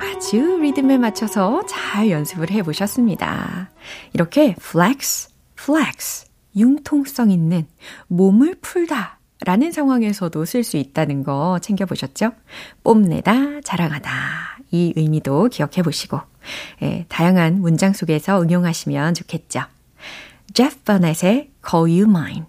아주 0.00 0.58
리듬에 0.60 0.98
맞춰서 0.98 1.62
잘 1.66 2.10
연습을 2.10 2.50
해 2.50 2.62
보셨습니다. 2.62 3.70
이렇게 4.14 4.56
flex, 4.58 5.28
flex, 5.56 6.26
융통성 6.56 7.30
있는 7.30 7.68
몸을 8.08 8.56
풀다 8.60 9.20
라는 9.44 9.70
상황에서도 9.70 10.44
쓸 10.44 10.64
수 10.64 10.76
있다는 10.76 11.22
거 11.22 11.58
챙겨보셨죠? 11.60 12.32
뽐내다, 12.82 13.60
자랑하다. 13.62 14.10
이 14.70 14.92
의미도 14.96 15.48
기억해 15.48 15.82
보시고, 15.82 16.20
예, 16.82 17.04
다양한 17.08 17.60
문장 17.60 17.92
속에서 17.92 18.40
응용하시면 18.40 19.14
좋겠죠. 19.14 19.62
Jeff 20.52 20.78
Burnett의 20.84 21.50
Call 21.68 22.00
You 22.00 22.08
Mine. 22.08 22.44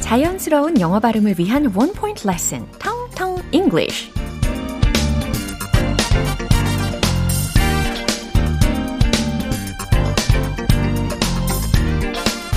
자연스러운 0.00 0.80
영어 0.80 1.00
발음을 1.00 1.34
위한 1.38 1.72
원 1.74 1.92
포인트 1.92 2.26
레슨, 2.26 2.66
텅텅 2.78 3.38
English. 3.52 4.12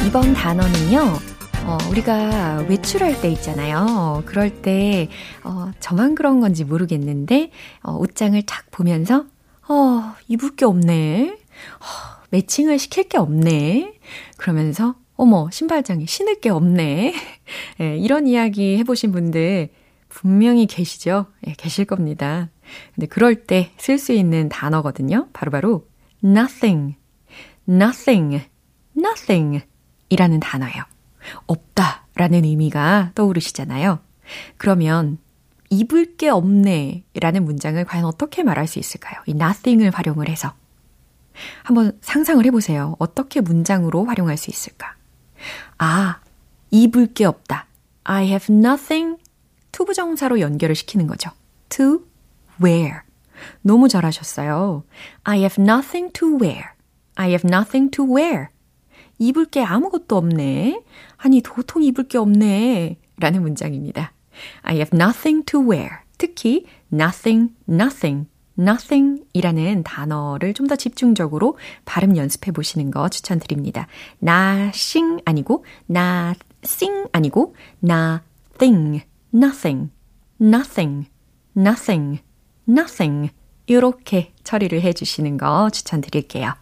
이번 0.06 0.34
단어는요, 0.34 1.20
어, 1.68 1.78
우리가 1.92 2.66
외출할 2.70 3.20
때 3.22 3.30
있잖아요. 3.32 4.24
그럴 4.26 4.62
때, 4.62 5.10
어, 5.44 5.72
저만 5.82 6.16
그런 6.16 6.40
건지 6.40 6.64
모르겠는데, 6.64 7.52
어, 7.84 7.92
옷장을 7.98 8.42
탁 8.44 8.66
보면서, 8.72 9.26
어, 9.68 10.14
입을 10.30 10.56
게 10.56 10.64
없네. 10.64 11.30
어, 11.32 11.86
매칭을 12.30 12.80
시킬 12.80 13.10
게 13.10 13.18
없네. 13.18 14.00
그러면서, 14.38 14.96
어머, 15.18 15.50
신발장에 15.52 16.06
신을 16.06 16.40
게 16.40 16.50
없네. 16.50 17.14
예, 17.82 17.98
이런 17.98 18.28
이야기 18.28 18.78
해보신 18.78 19.12
분들 19.12 19.70
분명히 20.08 20.68
계시죠? 20.68 21.26
예, 21.48 21.54
계실 21.58 21.84
겁니다. 21.86 22.50
근데 22.96 23.08
그럴 23.08 23.46
때 23.46 23.72
쓸 23.78 23.98
수 23.98 24.14
있는 24.14 24.48
단어거든요. 24.50 25.28
바로바로 25.34 25.80
바로 25.80 25.88
nothing, 26.24 26.96
nothing, 27.68 28.42
nothing 28.98 29.66
이라는 30.10 30.40
단어예요. 30.40 30.84
없다 31.46 32.08
라는 32.16 32.44
의미가 32.44 33.12
떠오르시잖아요. 33.16 34.00
그러면 34.58 35.18
입을 35.70 36.18
게 36.18 36.30
없네 36.30 37.04
라는 37.16 37.46
문장을 37.46 37.84
과연 37.86 38.06
어떻게 38.06 38.44
말할 38.44 38.68
수 38.68 38.80
있을까요? 38.80 39.22
이 39.26 39.32
nothing을 39.32 39.92
활용을 39.92 40.30
해서. 40.30 40.54
한번 41.64 41.98
상상을 42.02 42.44
해보세요. 42.46 42.96
어떻게 43.00 43.42
문장으로 43.42 44.06
활용할 44.06 44.38
수 44.38 44.50
있을까? 44.50 44.96
아, 45.78 46.20
입을 46.72 47.14
게 47.14 47.26
없다. 47.26 47.68
I 48.04 48.28
have 48.28 48.54
nothing 48.56 49.22
to부정사로 49.72 50.40
연결을 50.40 50.76
시키는 50.76 51.08
거죠. 51.08 51.30
to 51.70 52.02
wear. 52.64 53.02
너무 53.62 53.88
잘하셨어요. 53.88 54.84
I 55.24 55.40
have 55.40 55.62
nothing 55.62 56.12
to 56.14 56.38
wear. 56.42 56.72
I 57.16 57.30
have 57.30 57.48
nothing 57.48 57.92
to 57.92 58.06
wear. 58.06 58.48
입을 59.20 59.46
게 59.46 59.64
아무것도 59.64 60.16
없네. 60.16 60.82
아니, 61.18 61.42
도통 61.42 61.84
입을 61.84 62.08
게 62.08 62.18
없네. 62.18 62.98
라는 63.20 63.42
문장입니다. 63.42 64.14
I 64.62 64.76
have 64.76 64.98
nothing 64.98 65.46
to 65.46 65.62
wear. 65.62 65.90
특히 66.18 66.66
nothing, 66.92 67.54
nothing, 67.70 68.28
nothing 68.60 69.24
이라는 69.34 69.84
단어를 69.84 70.54
좀 70.54 70.68
더 70.68 70.76
집중적으로 70.76 71.58
발음 71.86 72.18
연습해 72.18 72.52
보시는 72.52 72.92
거 72.92 73.08
추천드립니다. 73.10 73.88
nothing 74.22 75.22
아니고 75.26 75.64
nothing 75.90 77.10
아니고 77.12 77.56
nothing, 77.84 79.04
nothing, 79.34 79.92
nothing, 80.42 81.10
nothing, 81.56 82.22
nothing 82.68 83.30
이렇게 83.68 84.34
처리를 84.44 84.82
해 84.82 84.94
주시는 84.94 85.38
거 85.38 85.70
추천드릴게요. 85.70 86.54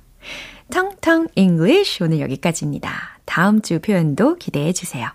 텅텅 0.70 1.28
English 1.36 2.04
오늘 2.04 2.20
여기까지입니다. 2.20 3.20
다음 3.26 3.62
주 3.62 3.80
표현도 3.80 4.36
기대해 4.36 4.74
주세요. 4.74 5.10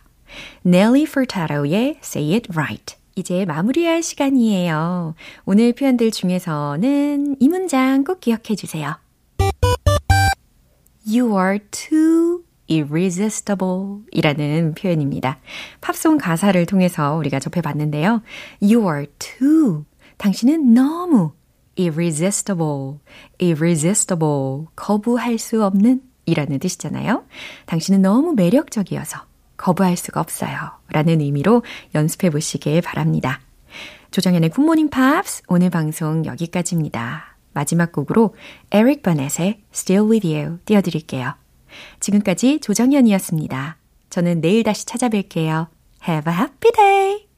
Nelly 0.65 1.03
Furtado의 1.03 1.99
Say 2.03 2.33
It 2.35 2.49
Right. 2.53 2.97
이제 3.17 3.45
마무리할 3.45 4.03
시간이에요. 4.03 5.15
오늘 5.45 5.73
표현들 5.73 6.11
중에서는 6.11 7.37
이 7.39 7.49
문장 7.49 8.05
꼭 8.05 8.21
기억해 8.21 8.55
주세요. 8.57 8.97
You 11.07 11.37
are 11.37 11.59
too 11.71 12.45
irresistible 12.71 14.05
이라는 14.13 14.75
표현입니다. 14.75 15.41
팝송 15.81 16.19
가사를 16.19 16.65
통해서 16.67 17.17
우리가 17.17 17.41
접해봤는데요. 17.41 18.23
You 18.63 18.89
are 18.89 19.07
too. 19.19 19.85
당신은 20.19 20.73
너무 20.73 21.33
irresistible, 21.81 22.99
irresistible, 23.41 24.67
거부할 24.77 25.39
수 25.39 25.65
없는 25.65 26.03
이라는 26.27 26.59
뜻이잖아요. 26.59 27.25
당신은 27.67 28.03
너무 28.03 28.35
매력적이어서 28.35 29.19
거부할 29.57 29.97
수가 29.97 30.21
없어요. 30.21 30.57
라는 30.89 31.21
의미로 31.21 31.63
연습해 31.95 32.31
보시길 32.31 32.83
바랍니다. 32.83 33.41
조정현의 34.11 34.51
굿모닝 34.51 34.91
팝스 34.91 35.43
오늘 35.49 35.71
방송 35.71 36.25
여기까지입니다. 36.25 37.37
마지막 37.53 37.93
곡으로 37.93 38.35
에릭 38.71 39.03
베넷의 39.03 39.63
Still 39.73 40.11
With 40.11 40.27
You 40.27 40.59
띄워드릴게요. 40.65 41.35
지금까지 42.01 42.61
조정현이었습니다. 42.61 43.77
저는 44.09 44.41
내일 44.41 44.63
다시 44.65 44.87
찾아뵐게요. 44.87 45.69
Have 46.09 46.33
a 46.33 46.39
happy 46.39 46.73
day! 46.75 47.30